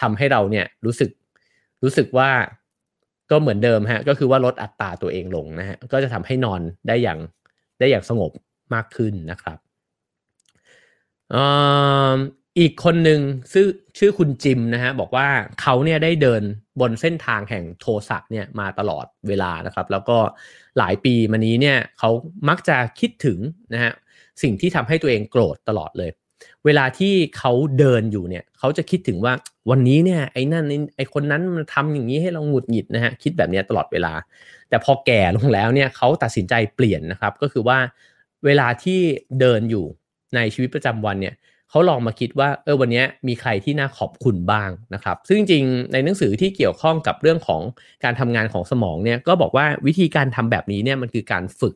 [0.00, 1.10] ทำให้เราเนี่ยรู้สึก
[1.82, 2.30] รู้สึกว่า
[3.30, 7.18] ก็เหมือนเดิมฮะก็คือว่าลดอัตราตัวเองลงนะฮะก็จะทำให้นอนได้อย่าง
[7.78, 8.32] ได้อย่างสงบ
[8.74, 9.58] มากขึ้นนะครับ
[12.58, 13.20] อีกคนหนึ่ง
[13.52, 15.28] ชื่อชื่อคุณจิมนะฮะบอกว่า
[15.60, 16.42] เขาเนี่ยได้เดิน
[16.80, 20.18] บนเส้นทางแห่งโทสะเนี่ยมาตลอดเวลานะครับ แล้วก็
[20.78, 22.10] หลายปีมานี้เนี่ยเขา
[22.48, 23.38] มักจะคิดถึง
[23.74, 23.92] นะฮะ
[24.42, 26.10] สิ่งที่ทำให้ตัวเองโกรธตลอดเลย
[26.64, 29.32] เวลาที่เขาเดินอยู่เนี่ยเขาจะคิดถึงว่า
[29.70, 30.64] วันนี้เนี่ยไอ้นั่น
[30.96, 34.12] ไอ้คนนั้นมันทำอย่างนี้ให้เราหงุดหงิดนะฮะคิดแบบนี้ตลอดเวลา
[34.68, 37.78] แต่พอแก่ลงแล้วเนี่ยเขาตัดสินใจเปลี่ยนนะครับ ก็คือว่า
[38.44, 39.00] เวลาที่
[39.40, 39.84] เดินอยู่
[40.34, 41.34] ในชีวิตประจำวันเนี่ย
[41.70, 47.62] เขาลองมาคิดว่าเออวันนี้มีใครที่น่าขอบคุณบ้างนะครับ ซึ่งจริงในหนังสือที่เกี่ยวข้องกับเรื่องของ
[48.04, 51.74] การทำงานของสมองเนี่ยก็บอกว่าวิธีการทำแบบนี้เนี่ยมันคือการฝึก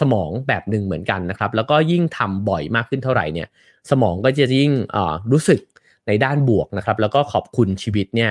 [0.00, 3.48] สมองแบบหนึ่งเหมือนกันนะครับ แล้วก็ยิ่งทำบ่อยมากขึ้นเท่าไหร่เนี่ย
[3.90, 4.72] สมองก็จะยิ่ง
[5.32, 5.60] รู้สึก
[6.06, 8.30] ในด้านบวกนะครับ แล้วก็ขอบคุณชีวิตเนี่ย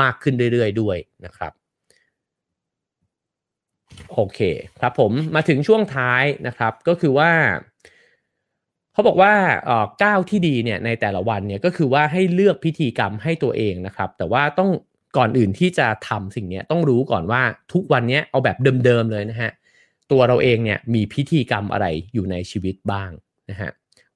[0.00, 1.52] มากขึ้นเรื่อยๆด้วยนะครับ
[4.12, 4.40] โอเค
[4.80, 7.30] ครับผมมาถึงช่วงท้ายนะครับก็คือว่า
[8.94, 9.32] เขาบอกว่า
[10.02, 14.70] ก้าวที่ดีเนี่ยในแต่ละวันเนี่ยก็คือว่าให้เลือกพิธีกรรมให้ตัวเองนะครับ แต่ว่าต้อง
[15.16, 17.42] ก่อนอื่นที่จะทำสิ่งนี้ต้องรู้ก่อนว่า
[17.72, 19.50] ทุกวันนี้เอาแบบเดิมๆเลยนะฮะ
[20.10, 23.10] ตัวเราเองเนี่ยมีพิธีกรรมอะไรอยู่ในชีวิตบ้าง
[23.50, 23.70] นะฮะ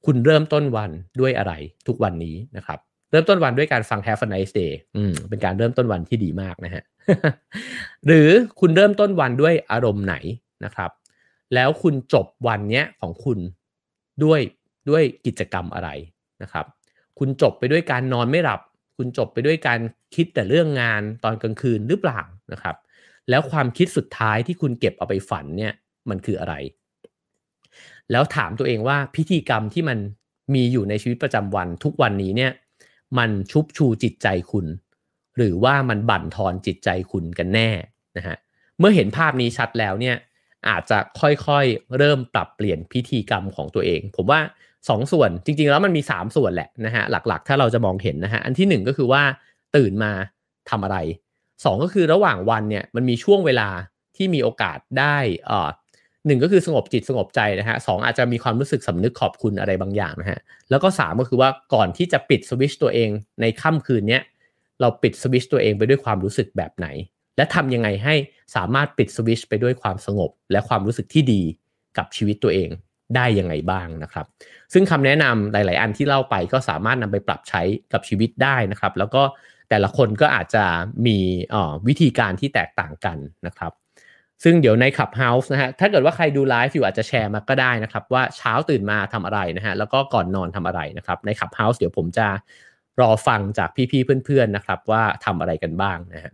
[0.06, 1.52] คุณเริ่มต้นวันด้วยอะไร
[1.86, 2.78] ทุกวันนี้นะครับ
[3.10, 6.82] เริ่มต้นวันด้วยการฟัง Have a nice day อืมเป็นการเริ่มต้นวันที่ดีมากนะฮะ
[8.06, 8.28] หรือ
[8.60, 10.14] คุณเริ่มต้นวันด้วยอารมณ์ไหน
[10.64, 10.90] นะครับ
[11.54, 13.38] แล้วคุณจบวันเนี้ยของคุณ
[14.24, 14.40] ด้วย
[14.90, 15.90] ด้วยกิจกรรมอะไร
[16.42, 16.66] นะครับ
[17.18, 18.60] คุณจบไปด้วยการนอนไม่หลับ
[18.96, 19.80] คุณจบไปด้วยการ
[20.14, 22.20] คิดแต่เรื่องงานตอนกลางคืนหรือเปล่า
[22.52, 22.76] นะครับ
[23.30, 25.72] แล้วความคิดสุดท้ายที่คุณเก็บเอาไปฝันเนี่ย
[26.08, 26.54] มันคืออะไร
[28.10, 29.98] แล้วถามตัวเองว่าพิธีกรรมที่มัน
[30.54, 32.52] มีอยู่ในชีวิตประจำวันทุกวันนี้เนี่ย
[33.18, 34.66] มันชุบชูจิตใจคุณ
[35.36, 37.70] หรือว่ามันบั่นทอนจิตใจคุณกันแน่
[38.16, 38.36] นะฮะ
[38.78, 40.16] เมื่อเห็นภาพนี้ชัดแล้วเนี่ย
[40.68, 44.40] อาจจะค่อยๆเริ่มปรับเปลี่ยนพิธีกรรมของตัวเอง ผมว่า
[44.88, 49.22] สองส่วนจริงๆแล้วมันมี 3 ส่วนแหละนะฮะหลักๆ ถ้าเราจะมองเห็นนะฮะอันที่ 1 ก็คือว่า
[49.76, 50.12] ตื่นมา
[50.70, 50.96] ทำอะไร
[51.42, 53.68] 2 ก็คือระหว่างวันเนี่ยมันมีช่วงเวลา
[54.16, 55.16] ที่มีโอกาสได้
[55.50, 55.68] อ่า
[56.26, 60.38] หนึ่งก็คือสงบจิตสงบใจนะฮะสองอาจจะมีความรู้สึกสำนึกขอบคุณอะไรบางอย่างนะฮะ
[60.70, 63.10] แล้วก็3ก็คือว่าก่อนที่จะปิดสวิชตัวเอง
[63.40, 64.22] ในค่ำคืนเนี้ย
[64.80, 66.86] เราปิดสวิชตัวเองไปด้วยความรู้สึกแบบไหน
[67.36, 68.14] และทำยังไงให้
[68.56, 71.42] สามารถปิดสวิชไปด้วยความสงบ และความรู้สึกที่ดี
[71.98, 72.68] กับชีวิตตัวเอง
[73.16, 74.26] ได้ยังไงบ้างนะครับ
[74.72, 79.22] ซึ่งคำแนะนำหลาย ๆ อันที่เล่าไปก็สามารถนำไปปรับใช้กับชีวิตได้นะครับ แล้วก็
[79.70, 80.64] แต่ละคนก็อาจจะ
[81.06, 81.18] มี
[81.88, 83.72] วิธีการที่แตกต่างกันนะครับ
[84.44, 92.28] ซึ่งเดี๋ยวใน Clubhouse นะฮะถ้าเกิดว่าใครดูไลฟ์อยู่อาจจะแชร์มาก็ได้นะครับ ว่าเช้าตื่นมาทำอะไรนะฮะแล้วก็ก่อนนอนทำอะไรนะครับ ใน Clubhouse เดี๋ยวผมจะ
[93.00, 96.32] รอฟังจากพี่ ๆ เพื่อน ๆ นะครับ ว่าทำอะไรกันบ้างนะฮะ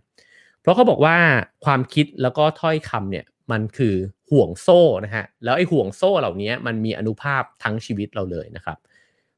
[0.61, 1.17] เพราะเขาบอกว่า
[1.65, 3.95] ความคิดแล้วก็ถ้อยคำเนี่ยมันคือ
[4.31, 8.77] ห่วงโซ่นะฮะแล้วไอ้ห่วงโซ่เหล่านี้มันมีอนุภาพทั้งชีวิตเราเลยนะครับ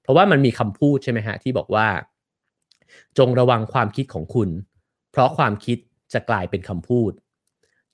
[0.01, 1.87] เพราะว่ามันมีคำพูดใช่ไหมฮะที่บอกว่า
[3.17, 4.49] จงระวังความคิดของคุณ
[5.11, 5.77] เพราะความคิด
[6.13, 7.11] จะกลายเป็นคำพูด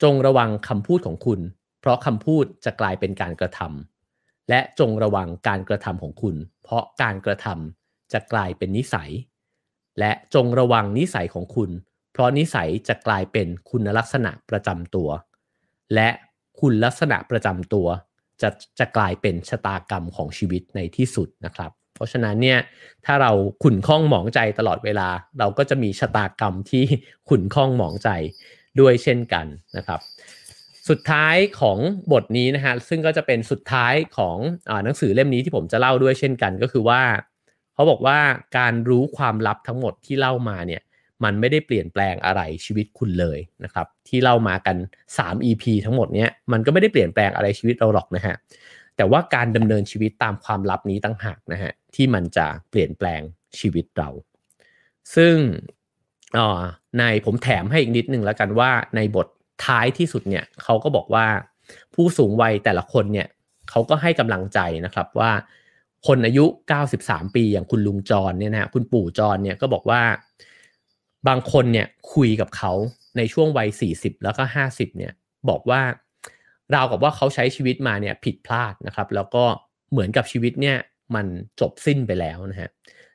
[0.04, 1.40] จงระวังคำพูดของคุณ
[1.82, 9.12] เพราะคำพูดจะกลายเป็นการกระทำและจงระวังการกระทำของคุณ เพราะการกระทำจะกลายเป็นนิสัย
[10.00, 11.70] และจงระวังนิสัยของคุณ
[12.12, 15.10] เพราะนิสัยจะกลายเป็นคุณลักษณะประจำตัว
[15.96, 16.10] และ
[16.66, 17.88] คุณลักษณะประจำตัว
[18.42, 18.50] จะ
[18.80, 22.60] จะกลายเป็นชะตากรรมของชีวิตในที่สุดนะครับ เพราะฉะนั้นเนี่ย
[23.06, 23.32] ถ้าเรา
[23.64, 25.10] ขุนข้องหมองใจตลอดเวลา
[25.40, 26.84] เราก็จะมีชะตากรรมที่
[27.30, 28.10] ขุนข้องหมองใจ
[28.80, 29.46] ด้วยเช่นกัน
[29.78, 30.00] นะครับ
[30.90, 31.78] สุดท้ายของ
[32.12, 34.38] บทนี้นะฮะซึ่งก็จะเป็นสุดท้ายของ
[34.70, 37.02] อหนังสือเล่มนี้ที่ผมจะเล่าด้วยเช่นกันก็คือว่า
[37.74, 38.20] เขาบอกว่า
[38.58, 40.82] การรู้ความลับทั้งหมดที่เล่ามาเนี่ย
[41.24, 44.78] มันไม่ได้เปลี่ยนแปลงอะไรชีวิตคุณเลยนะครับ ที่เล่ามากัน
[45.18, 48.36] 3 EP ทั้งหมดเนี้ยมันก็ไม่ได้เปลี่ยนแปลงอะไรชีวิตเราหรอกนะฮะ
[48.98, 53.22] แต่ว่าการดำเนินชีวิตตามความลับนี้ตั้งหากนะฮะที่มันจะเปลี่ยนแปลง
[53.60, 54.10] ชีวิตเรา
[55.16, 55.36] ซึ่ง
[56.38, 56.48] อ๋อ
[56.98, 59.28] ในผมแถมให้อีกนิดนึงแล้วกันว่าในบท
[59.66, 61.26] ท้ายที่สุดเนี่ยเขาก็บอกว่า
[61.94, 63.28] ผู้สูงวัยแต่ละคนเนี่ย
[63.70, 65.32] เขาก็ให้กำลังใจนะครับว่า
[66.08, 66.46] คนอายุ
[66.92, 70.02] 93 ปีอย่างคุณลุงจรเนี่ยนะคุณปู่จรเนี่ยก็บอกว่า
[71.28, 72.72] บางคนเนี่ยคุยกับเขา
[73.18, 75.14] ในช่วงวัย 40 แล้วก็ 50 เนี่ย
[75.50, 75.82] บอกว่า
[76.74, 79.44] ราวกับว่าเขาใช้ชีวิตมาเนี่ยผิดพลาดนะครับ แล้วก็
[79.92, 80.78] เหมือนกับชีวิตเนี่ย
[81.16, 81.26] มัน
[81.60, 82.70] จบสิ้นไปแล้วนะฮะ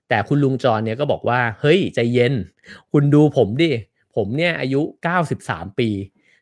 [0.08, 2.34] แต่คุณลุงจรเนี่ยก็บอกว่า เฮ้ย ใจเย็น
[2.92, 3.70] คุณดูผมดิ
[4.16, 4.80] ผมเนี่ยอายุ
[5.30, 5.90] 93 ปี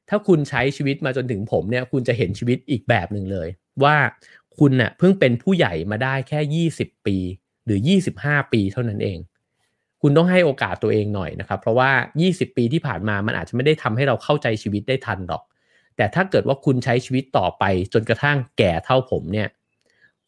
[0.09, 3.49] ถ้าคุณใช้ชีวิตมาจนถึงผมเนี่ยคุณจะเห็นชีวิตอีกแบบหนึ่งเลย
[3.85, 3.97] ว่า
[4.59, 7.17] คุณเน่ยเพิ่งเป็นผู้ใหญ่มาได้แค่ 20 ปี
[7.64, 7.81] หรือ
[8.19, 9.19] 25 ปีเท่านั้นเอง
[10.03, 11.91] คุณต้องให้โอกาสตัวเองหน่อยนะครับ เพราะว่า
[12.23, 15.43] 20 ปีที่ผ่านมามันอาจจะไม่ได้ทำให้เราเข้าใจชีวิตได้ทันหรอก
[15.97, 19.49] แต่ถ้าเกิดว่าคุณใช้ชีวิตต่อไป จนกระทั่งแก่เท่าผมเนี่ย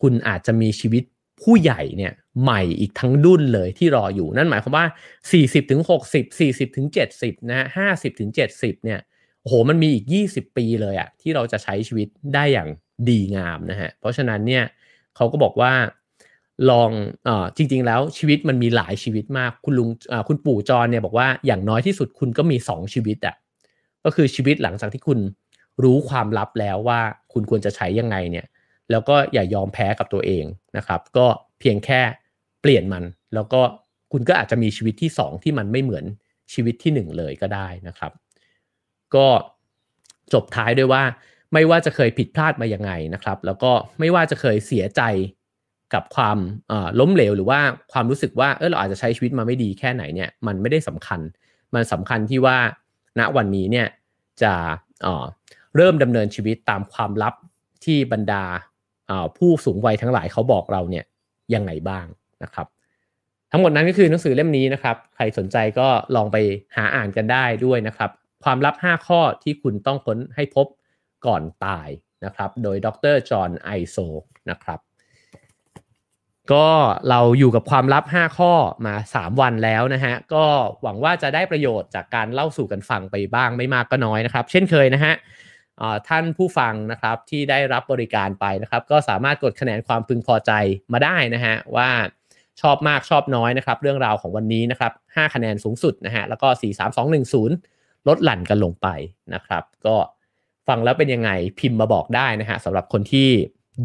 [0.02, 1.04] คุณอาจจะมีชีวิต
[1.42, 2.12] ผู้ใหญ่เนี่ย
[2.42, 4.86] ใหม่อีกทั้งดุนเลยที่รออยู่ นั่นหมายความว่า
[5.32, 6.86] 40ถึง60 40ถึง
[7.18, 9.00] 70 นะ50ถึง70 เนี่ย
[9.42, 12.68] โอ้โหมันมีอีก 20 ปีเลยอะที่เราจะใช้ชีวิตได้อย่าง
[13.08, 14.64] ดีงามนะฮะเพราะฉะนั้นเนี่ย
[15.16, 15.72] เขาก็บอกว่า
[16.70, 16.90] ลอง
[17.28, 19.88] อจริง ๆ แล้วชีวิตมันมีหลายชีวิตมากคุณลุง
[20.28, 23.34] คุณปู่จรเนี่ยบอกว่าอย่างน้อยที่สุดคุณก็มี 2 ชีวิตอะ
[24.04, 25.18] ก็คือชีวิตหลังจากที่คุณ
[25.82, 27.00] รู้ความลับแล้วว่า
[27.32, 28.46] คุณควรจะใช้ยังไงเนี่ย
[28.90, 30.44] แล้วก็อย่ายอมแพ้กับตัวเอง
[30.76, 31.26] นะครับ ก็
[31.60, 32.00] เพียงแค่
[32.60, 33.04] เปลี่ยนมัน
[33.34, 33.60] แล้วก็
[34.12, 36.04] คุณก็อาจจะมีชีวิตที่ 2 ที่มันไม่เหมือน
[36.52, 38.12] ชีวิตที่ 1 เลยก็ได้นะครับ
[39.14, 39.26] ก็
[40.32, 41.02] จบท้ายด้วยว่า
[41.52, 45.02] ไม่ว่าจะเคยผิดพลาดมายังไงนะครับ แล้วก็ไม่ว่าจะเคยเสียใจ
[45.94, 46.38] กับความ
[47.00, 47.60] ล้มเหลวหรือว่า
[47.92, 51.20] ความรู้สึกว่าเออเราอาจจะใช้ชีวิตมาไม่ดีแค่ไหนเนี่ยมันไม่ได้สำคัญ
[51.74, 52.58] มันสำคัญที่ว่า
[53.18, 53.86] ณวันนี้เนี่ย
[54.42, 54.54] จะ
[55.76, 57.34] เริ่มดำเนินชีวิตตามความลับ
[57.84, 58.44] ที่บรรดา
[59.36, 61.04] ผู้สูงวัยทั้งหลายเขาบอกเราเนี่ย
[61.54, 62.06] ยังไงบ้าง
[62.42, 62.66] นะครับ
[63.50, 66.36] ทั้งหมดนั้นก็คือหนังสือเล่มนี้นะครับ ใครสนใจก็ลองไป
[66.76, 68.10] หาอ่านกันได้ด้วยนะครับ
[68.44, 70.66] ความลับ 5 ข้อที่คุณต้องค้นให้พบ
[71.26, 71.88] ก่อนตาย
[72.24, 73.96] นะครับ โดยดรจอห์นไอโซ
[74.50, 74.78] นะครับ
[76.52, 76.66] ก็
[77.10, 78.52] เราอยู่กับความลับ 5 ข้อ
[78.86, 80.44] มา 3 วันแล้วนะฮะ ก็
[80.82, 85.14] หวังว่าจะได้ประโยชน์จากการเล่าสู่กันฟังไปบ้างไม่มากก็น้อยนะครับ เช่นเคยนะฮะ
[86.08, 90.52] ท่านผู้ฟังนะครับที่ได้รับบริการไปนะครับ ก็สามารถกดคะแนนความพึงพอใจ
[90.92, 91.88] มาได้นะฮะว่า
[92.60, 98.86] ชอบมากชอบน้อยนะครับ เรื่องราวของวันนี้นะครับ 5 คะแนนสูงสุดนะฮะแล้วก็ 4 3 2 1 0 ลดหลั่นกันลงไป
[99.34, 99.96] นะครับ ก็
[100.68, 101.30] ฟังแล้วเป็นยังไง
[101.60, 103.28] พิมพ์มาบอกได้นะฮะสำหรับคนที่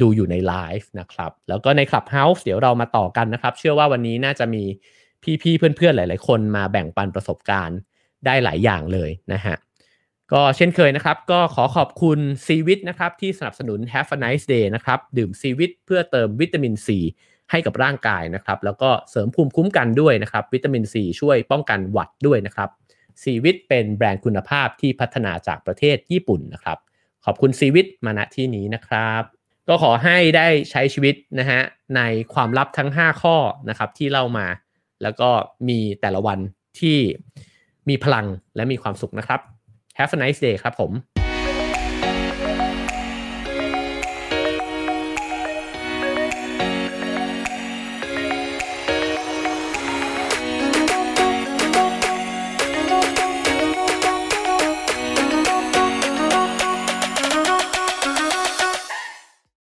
[0.01, 4.63] ดูอยู่ในไลฟ์นะครับ แล้วก็ใน Clubhouse เดี๋ยวเรามาต่อกันนะครับ เชื่อว่าวันนี้น่าจะมี
[5.41, 7.77] พี่ๆเพื่อนๆหลาย ๆ คนมาแบ่งปันประสบการณ์
[8.25, 9.55] ได้หลายอย่างเลยนะฮะ
[10.33, 16.99] ก็เช่นเคยนะครับ ก็ขอขอบคุณซีวิตนะครับ ที่สนับสนุน Have a nice day นะครับ ดื่มซีวิตเพื่อเติมวิตามินซี
[17.51, 22.69] ให้กับร่างกายนะครับ แล้วก็เสริมภูมิคุ้มกันด้วยนะครับ วิตามินซีช่วยป้องกันหวัดด้วยนะครับ
[23.23, 26.77] ซีวิตเป็นแบรนด์คุณภาพที่พัฒนาจากประเทศญี่ปุ่นนะครับ
[27.25, 29.23] ขอบคุณซีวิตมาณที่นี้นะครับ
[29.67, 31.61] ก็ขอให้ได้ใช้ชีวิตนะฮะ
[31.95, 32.01] ใน
[32.33, 33.35] ความลับทั้ง 5 ข้อ
[33.69, 34.47] นะครับที่เล่ามา
[35.01, 35.29] แล้วก็
[35.69, 36.39] มีแต่ละวัน
[36.79, 36.97] ที่
[37.89, 39.39] มีพลังและมีความสุขนะครับ
[39.97, 40.91] Have a nice day ครับผม